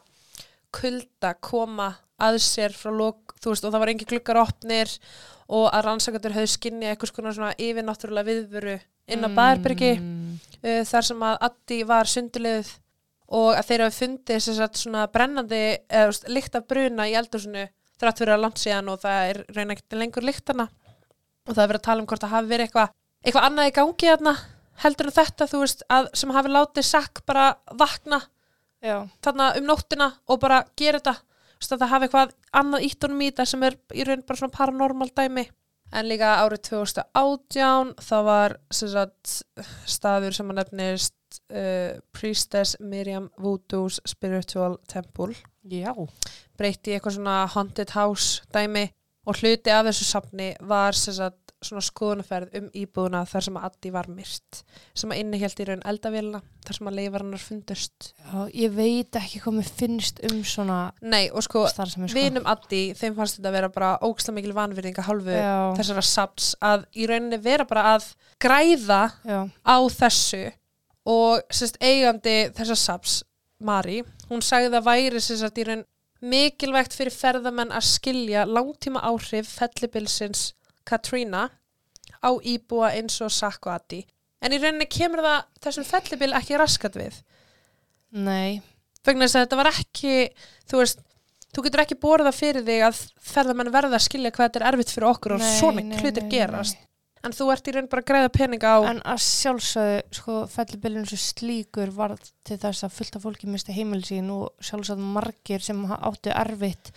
kulda 0.71 1.33
koma 1.43 1.89
að 2.21 2.39
sér 2.45 2.75
frá 2.75 2.93
lok, 2.95 3.30
þú 3.41 3.53
veist, 3.53 3.65
og 3.65 3.73
það 3.73 3.83
var 3.83 3.91
engin 3.93 4.09
glukkar 4.11 4.41
opnir 4.41 4.93
og 5.51 5.67
að 5.71 5.85
rannsakandur 5.87 6.37
höfðu 6.37 6.53
skinni 6.53 6.89
eitthvað 6.89 7.11
svona 7.11 7.33
svona 7.35 7.55
yfirnáttúrulega 7.59 8.29
viðvöru 8.29 8.77
inn 9.11 9.25
á 9.25 9.29
mm. 9.29 9.35
Bæðarbyrgi 9.39 9.91
uh, 9.97 10.83
þar 10.87 11.07
sem 11.09 11.25
að 11.27 11.41
Addi 11.49 11.81
var 11.89 12.11
sundulið 12.11 12.71
og 13.31 13.51
að 13.55 13.67
þeir 13.69 13.85
hafa 13.85 13.97
fundið 13.97 14.41
sagt 14.45 14.79
svona 14.79 15.05
brennandi 15.11 15.61
eða 15.87 16.31
lykt 16.31 16.57
af 16.59 16.67
bruna 16.67 17.07
í 17.07 17.15
eldursinu 17.19 17.67
þrátt 18.01 18.21
fyrir 18.21 18.35
að 18.35 18.43
langt 18.45 18.61
síðan 18.61 18.89
og 18.91 19.03
það 19.03 19.29
er 19.29 19.43
reyna 19.55 19.75
ekkert 19.75 19.97
lengur 19.99 20.25
lyktana 20.25 20.67
og 20.67 21.53
það 21.53 21.63
er 21.63 21.71
verið 21.71 21.79
að 21.79 21.87
tala 21.87 22.03
um 22.03 22.09
hvort 22.09 22.25
það 22.25 22.35
hafi 22.35 22.51
verið 22.51 22.67
eitthvað 22.67 22.97
eitthvað 23.21 23.47
annað 23.47 23.69
í 23.69 23.75
gangi 23.77 24.09
þarna 24.09 24.35
heldur 24.81 25.09
en 25.09 25.15
þetta, 25.15 25.47
þú 25.49 25.59
veist, 25.61 25.83
að, 25.93 26.07
sem 26.17 26.31
hafi 26.33 26.51
látið 26.51 26.87
sakk 26.87 27.21
bara 27.29 27.47
vakna 27.77 28.21
Já. 28.81 29.05
þarna 29.21 29.51
um 29.59 29.67
nóttina 29.69 30.07
og 30.25 30.41
bara 30.41 30.63
gera 30.79 31.01
þetta 31.01 31.15
það 31.69 31.91
hafi 31.93 32.07
eitthvað 32.07 32.35
annað 32.61 32.85
ítt 32.87 33.05
honum 33.05 33.23
í 33.23 33.31
þetta 33.31 33.47
sem 33.51 33.65
er 33.67 33.77
í 33.93 34.05
raun 34.07 34.23
bara 34.27 34.41
svona 34.41 34.57
paranormal 34.57 35.09
dæmi 35.17 35.45
en 35.91 36.07
líka 36.07 36.35
árið 36.39 36.63
2018 36.69 37.93
það 38.07 38.27
var 38.27 38.55
sagt, 38.71 39.33
staður 39.89 40.37
sem 40.37 40.51
að 40.53 40.61
nefnist 40.61 41.41
uh, 41.51 41.99
Priestess 42.15 42.77
Miriam 42.79 43.29
Voodoo's 43.41 43.99
Spiritual 44.07 44.79
Temple 44.91 45.35
Já. 45.67 45.91
breytti 46.57 46.93
í 46.93 46.97
eitthvað 46.97 47.19
svona 47.19 47.43
haunted 47.53 47.93
house 47.93 48.45
dæmi 48.53 48.87
og 49.27 49.37
hluti 49.37 49.69
af 49.69 49.85
þessu 49.85 50.07
safni 50.07 50.53
var 50.65 50.97
sagt 50.97 51.40
svona 51.65 51.83
skoðunarferð 51.85 52.55
um 52.57 52.67
íbúðuna 52.77 53.21
þar 53.29 53.45
sem 53.45 53.57
að 53.59 53.65
Addi 53.67 53.91
var 53.93 54.07
myrt 54.09 54.61
sem 54.97 55.11
að 55.13 55.19
innihjalt 55.21 55.59
í 55.61 55.67
raun 55.69 55.83
eldavélina 55.91 56.41
þar 56.65 56.77
sem 56.77 56.89
að 56.89 56.95
leifar 56.97 57.25
hennar 57.25 57.43
fundust. 57.43 58.07
Já, 58.17 58.37
ég 58.63 58.73
veit 58.77 59.19
ekki 59.19 59.41
hvað 59.43 59.57
mér 59.59 59.69
finnst 59.81 60.21
um 60.29 60.39
svona 60.47 60.79
Nei, 61.01 61.27
og 61.29 61.45
sko, 61.45 61.65
sko. 61.69 62.07
vinum 62.15 62.49
Addi 62.49 62.81
þeim 62.97 63.17
fannst 63.17 63.37
þetta 63.37 63.51
að 63.51 63.57
vera 63.59 63.71
bara 63.75 63.91
ógsla 64.07 64.35
mikil 64.37 64.55
vanvirðinga 64.57 65.05
hálfu 65.05 65.35
Já, 65.37 65.59
þessara 65.77 66.05
saps 66.05 66.51
að 66.71 66.87
í 66.97 67.09
rauninni 67.09 67.41
vera 67.41 67.67
bara 67.69 67.85
að 67.95 68.09
græða 68.41 69.03
já, 69.21 69.39
á 69.45 69.77
þessu 70.01 70.43
og 71.11 71.45
sérst 71.53 71.77
eigandi 71.81 72.35
þessa 72.57 72.77
saps, 72.77 73.21
Mari, 73.61 73.99
hún 74.29 74.41
sagði 74.41 74.79
að 74.79 74.87
væri 74.89 75.21
sérst 75.21 75.61
í 75.61 75.67
raun 75.67 75.85
mikilvægt 76.21 76.93
fyrir 76.93 77.13
ferðamenn 77.13 77.73
að 77.73 77.87
skilja 77.89 78.45
langtíma 78.49 79.01
áhrif 79.05 79.49
fellibilsins 79.57 80.51
Katrina 80.91 81.47
á 82.21 82.29
íbúa 82.37 82.91
eins 82.97 83.17
og 83.23 83.31
Sakko 83.33 83.71
Addi. 83.73 84.03
En 84.41 84.53
í 84.53 84.59
rauninni 84.61 84.89
kemur 84.89 85.23
það 85.23 85.39
þessum 85.63 85.87
fellibil 85.87 86.33
ekki 86.37 86.59
raskat 86.59 86.97
við. 86.99 87.21
nei 88.11 88.61
Vegna 89.05 89.25
þess 89.25 89.39
að 89.39 89.43
þetta 89.45 89.57
var 89.57 89.69
ekki, 89.71 90.13
þú 90.69 90.81
veist, 90.81 90.99
þú 91.55 91.63
getur 91.65 91.81
ekki 91.81 91.97
borða 92.01 92.31
fyrir 92.35 92.65
þig 92.67 92.83
að 92.85 92.99
ferðamenn 93.31 93.73
verða 93.73 93.97
að 93.97 94.05
skilja 94.05 94.31
hvað 94.35 94.49
þetta 94.49 94.59
er 94.61 94.65
erfitt 94.69 94.93
fyrir 94.93 95.09
okkur 95.09 95.35
og 95.37 95.41
Nei, 95.41 95.51
svona 95.57 95.83
nei, 95.87 95.95
hlutir 95.97 96.27
nei, 96.27 96.31
gerast. 96.35 96.83
En 97.25 97.33
þú 97.37 97.47
ert 97.53 97.67
í 97.69 97.73
raun 97.75 97.89
bara 97.89 98.01
að 98.01 98.09
græða 98.09 98.29
peninga 98.33 98.69
á... 98.73 98.79
En 98.89 99.01
að 99.05 99.19
sjálfsögðu, 99.25 99.97
sko, 100.17 100.37
fellibillin 100.49 101.09
svo 101.09 101.19
slíkur 101.21 101.91
var 101.93 102.15
til 102.47 102.57
þess 102.61 102.85
að 102.85 102.95
fullta 102.97 103.21
fólki 103.21 103.49
misti 103.49 103.75
heimil 103.75 104.01
sín 104.05 104.31
og 104.33 104.47
sjálfsögðu 104.61 105.09
margir 105.17 105.65
sem 105.65 105.81
áttu 105.97 106.33
erfitt 106.33 106.93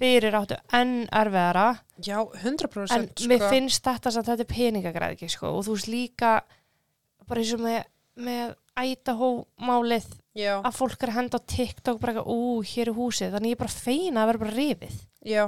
fyrir 0.00 0.34
áttu 0.38 0.58
enn 0.74 1.06
erfiðara. 1.12 1.66
Já, 2.02 2.18
100% 2.42 2.96
en 2.96 3.08
sko. 3.12 3.28
mér 3.30 3.46
finnst 3.50 3.84
þetta 3.86 4.10
að 4.10 4.18
þetta 4.30 4.44
er 4.46 4.50
peningagræðiki 4.50 5.30
sko. 5.30 5.52
Og 5.58 5.66
þú 5.66 5.76
veist 5.76 5.90
líka 5.92 6.32
bara 7.28 7.42
eins 7.42 7.54
og 7.54 7.62
með, 7.62 7.80
með 8.16 8.54
ætahómálið 8.82 10.08
Já, 10.38 10.54
að 10.64 10.76
fólk 10.78 11.02
er 11.04 11.12
að 11.12 11.18
henda 11.20 11.38
á 11.38 11.48
TikTok 11.54 11.98
bara 12.00 12.14
eitthvað, 12.14 12.32
ú, 12.32 12.62
hér 12.64 12.90
er 12.90 12.96
húsið. 12.96 13.34
Þannig 13.34 13.52
ég 13.52 13.58
er 13.58 13.62
bara 13.66 13.80
feina 13.82 14.22
að 14.22 14.30
vera 14.32 14.42
bara 14.46 14.56
rifið. 14.56 15.02
Já. 15.28 15.44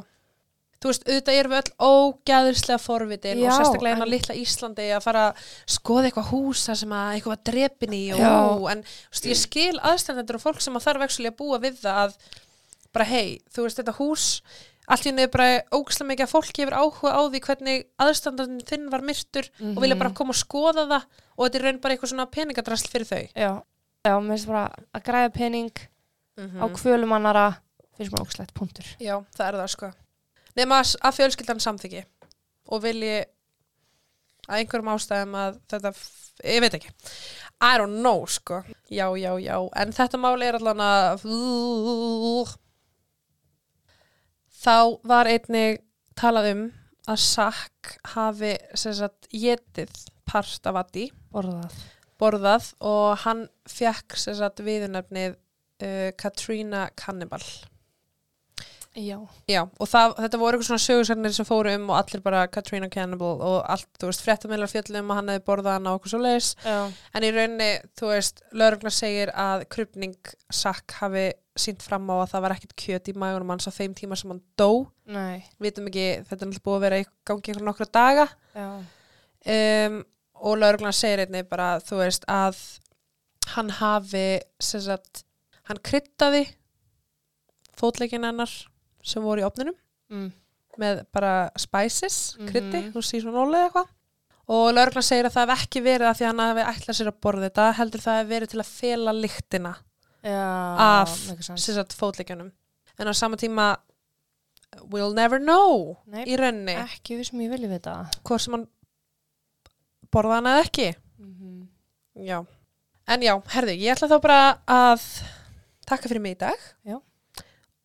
Þú 0.84 0.90
veist, 0.90 1.04
auðvitað 1.08 1.38
erum 1.38 1.52
við 1.54 1.60
öll 1.62 1.86
ógæðislega 1.88 2.80
forvitin 2.82 3.38
Já, 3.40 3.46
og 3.48 3.54
sérstaklega 3.56 3.94
hérna 3.94 4.04
en- 4.04 4.12
litla 4.12 4.34
Íslandi 4.36 4.88
að 4.92 5.04
fara 5.06 5.22
að 5.30 5.44
skoða 5.78 6.10
eitthvað 6.10 6.26
húsa 6.28 6.74
sem 6.76 6.92
að 6.92 7.12
eitthvað 7.14 7.32
var 7.32 7.44
drepin 7.48 7.94
í 7.96 8.02
og 8.12 8.20
ú, 8.20 8.66
en 8.68 8.82
þú 8.84 9.14
veist, 9.14 9.28
ég 9.30 9.40
skil 9.40 9.78
aðstændendur 9.80 10.36
og 10.36 10.44
fólk 10.44 10.60
sem 10.60 10.76
að 10.76 10.84
þarf 10.84 11.06
ekki 11.06 11.30
að 11.30 11.38
búa 11.38 11.60
við 11.62 11.78
það 11.80 12.02
að 12.02 12.18
bara 12.94 13.06
hei, 13.08 13.40
þú 13.52 13.66
veist, 13.66 13.80
þetta 13.80 13.96
hús 13.98 14.26
allt 14.84 15.06
í 15.06 15.08
henni 15.08 15.24
er 15.24 15.30
bara 15.32 15.62
ógæðslega 15.72 16.10
mikið 16.10 16.26
að 16.26 16.32
fólki 16.34 16.62
hefur 16.64 16.76
áhuga 16.76 17.12
á 17.16 17.20
því 17.32 17.40
hvernig 17.46 17.84
aðstændandinn 18.04 18.66
þinn 18.68 18.90
var 18.92 19.04
myrtur 19.06 19.48
og 19.72 19.80
vilja 19.80 19.96
bara 20.00 20.12
koma 20.18 20.34
og 20.34 20.40
skoða 20.40 20.84
það 20.90 21.06
og 21.34 21.46
þetta 21.46 21.58
er 21.60 21.64
raun 21.64 21.80
bara 21.80 21.96
eitthvað 21.96 22.12
svona 22.12 22.26
peningadrasl 22.34 22.90
fyrir 22.92 23.08
þau. 23.08 23.22
Já, 23.32 23.52
já, 24.04 24.12
mér 24.20 24.34
finnst 24.34 24.50
bara 24.50 24.64
að 24.92 25.06
græða 25.08 25.34
pening 25.38 25.84
Mm 26.34 26.58
á 26.58 26.66
kvölum 26.74 27.12
annara 27.14 27.60
finnst 27.94 28.10
mér 28.10 28.24
ógslegt 28.24 28.54
punktur 28.58 28.82
Já, 28.98 29.22
það 29.36 29.46
er 29.46 29.58
það 29.60 29.68
sko. 29.70 29.90
Nefna 30.58 30.80
að, 30.82 31.14
fjölskyldan 31.14 31.62
samþyggi 31.62 32.02
og 32.74 32.82
vilji 32.82 33.20
að 34.48 34.58
einhverjum 34.58 34.90
ástæðum 34.90 35.36
að 35.38 35.60
þetta, 35.70 35.92
ég 36.42 36.64
veit 36.64 36.74
ekki. 36.74 36.90
I 37.62 37.78
don't 37.78 38.02
know 38.02 38.26
sko. 38.26 38.64
Já, 38.90 39.06
já, 39.14 39.30
já. 39.38 39.56
En 39.78 39.94
þetta 39.94 40.20
máli 40.20 40.48
er 40.50 40.58
allan 40.58 40.82
að 40.84 41.24
þá 44.64 44.76
var 45.04 45.28
einnig 45.30 45.82
talað 46.18 46.50
um 46.54 46.64
að 47.10 47.20
Sack 47.20 47.98
hafi 48.14 48.54
sagt 48.78 49.28
getið 49.32 49.92
part 50.24 50.70
af 50.70 50.80
Addi. 50.84 51.10
Borðað. 51.34 51.76
Borðað 52.20 52.70
og 52.86 53.20
hann 53.24 53.44
fekk 53.68 54.16
viðunefnið 54.64 55.36
uh, 55.36 56.10
Katrina 56.16 56.88
Cannibal. 56.96 57.42
Já, 58.94 59.16
Já, 59.50 59.64
og 59.66 59.88
það, 59.90 60.12
þetta 60.22 60.38
voru 60.38 60.54
eitthvað 60.54 60.68
svona 60.68 60.82
sögursagnir 60.84 61.32
sem 61.34 61.46
fóru 61.48 61.72
um 61.74 61.88
og 61.90 61.96
allir 61.98 62.20
bara 62.22 62.44
Katrina 62.46 62.86
Cannibal 62.86 63.40
og 63.42 63.56
allt, 63.66 63.88
þú 63.98 64.06
veist, 64.06 64.22
fréttamillar 64.22 64.70
fjöllum 64.70 65.10
og 65.10 65.18
hann 65.18 65.32
hefði 65.32 65.42
borðað 65.48 65.74
hann 65.74 65.88
á 65.90 65.96
okkur 65.96 66.12
svo 66.12 66.20
leis 66.22 66.52
já, 66.62 66.76
en 67.10 67.26
í 67.26 67.32
rauninni, 67.34 67.70
þú 67.98 68.12
veist, 68.12 68.44
lögregla 68.54 68.92
segir 68.94 69.32
að 69.34 69.66
krupning 69.74 70.14
Sack 70.46 70.94
hafi 71.00 71.32
sínt 71.58 71.82
fram 71.86 72.08
á 72.10 72.16
að 72.18 72.30
það 72.32 72.42
var 72.44 72.54
ekkert 72.56 72.74
kjöt 72.82 73.08
í 73.10 73.14
magunum 73.18 73.52
hans 73.54 73.68
á 73.70 73.72
þeim 73.74 73.94
tíma 73.94 74.16
sem 74.18 74.32
hann 74.32 74.42
dó. 74.58 74.86
Nei. 75.06 75.44
Vitum 75.62 75.86
ekki, 75.90 76.06
þetta 76.26 76.40
er 76.40 76.50
náttúrulega 76.50 76.66
búið 76.66 76.78
að 76.78 76.84
vera 76.86 76.98
í 76.98 77.06
gangi 77.30 77.52
einhver 77.52 77.66
nokkra 77.68 77.86
daga. 77.94 78.26
Um, 79.44 80.00
og 80.44 80.58
lögreglan 80.58 80.96
segir 80.96 81.24
einnig 81.24 81.46
bara, 81.48 81.78
þú 81.84 82.00
veist, 82.00 82.26
að 82.30 82.58
hann 83.54 83.70
hafi 83.78 84.26
sagt, 84.58 85.24
hann 85.68 85.80
kryttaði 85.84 86.46
fótleikin 87.78 88.24
hennar 88.26 88.50
sem 89.04 89.22
voru 89.24 89.44
í 89.44 89.46
opninum 89.46 89.76
mm. 90.10 90.30
með 90.80 91.04
bara 91.14 91.50
spices, 91.60 92.36
Mhm. 92.38 92.50
krytti, 92.50 92.82
þú 92.94 93.02
sé 93.04 93.20
svona 93.22 93.44
ólið 93.44 93.66
eitthvað. 93.68 93.92
Og 94.54 94.74
lögreglan 94.74 95.06
segir 95.06 95.28
að 95.28 95.36
það 95.38 95.48
hef 95.48 95.64
ekki 95.64 95.80
verið 95.84 96.08
að 96.10 96.18
því 96.18 96.26
hann 96.28 96.42
hafi 96.44 96.64
ætlað 96.72 96.96
sér 96.98 97.08
að 97.08 97.20
borða 97.24 97.48
þetta 97.48 97.68
heldur 97.78 98.02
það 98.04 98.18
hef 98.18 98.28
verið 98.34 98.50
til 98.52 98.60
að 98.60 98.72
fela 98.80 99.12
lyktina. 99.12 99.74
já 99.74 99.93
Af- 100.24 101.16
sagt 101.58 101.92
fótleikjunum. 101.98 102.52
En 102.98 103.06
á 103.08 103.12
sama 103.14 103.36
tíma 103.36 103.76
we'll 104.90 105.14
never 105.14 105.38
know 105.38 105.96
Nei, 106.06 106.24
í 106.24 106.36
rauninni. 106.38 106.74
ekki 106.74 107.18
við 107.18 107.28
sem 107.30 107.40
ég 107.44 107.50
vilja 107.50 107.68
vita. 107.68 107.94
Hvort 108.24 108.40
sem 108.40 108.56
hann 108.56 108.66
borða 110.12 110.38
hann 110.40 110.50
eða 110.50 110.64
ekki. 110.64 110.94
Mm 111.18 111.34
-hmm. 111.38 112.26
já. 112.26 112.46
en 113.06 113.20
já, 113.20 113.42
herðu, 113.52 113.76
ég 113.76 113.92
ætla 113.92 114.08
þá 114.08 114.20
bara 114.22 114.58
að 114.66 115.22
takka 115.86 116.08
fyrir 116.08 116.20
mig 116.20 116.36
í 116.36 116.38
dag. 116.38 116.58
Já. 116.84 117.00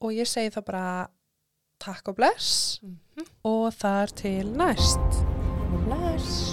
og 0.01 0.11
ég 0.11 0.27
segi 0.27 0.49
þá 0.49 0.61
bara 0.65 1.09
takk 1.79 2.07
og 2.07 2.15
bless. 2.15 2.79
Mhm. 2.81 3.25
og 3.43 3.73
þar 3.73 4.07
til 4.15 4.51
næst. 4.51 4.99
Bless 5.85 6.48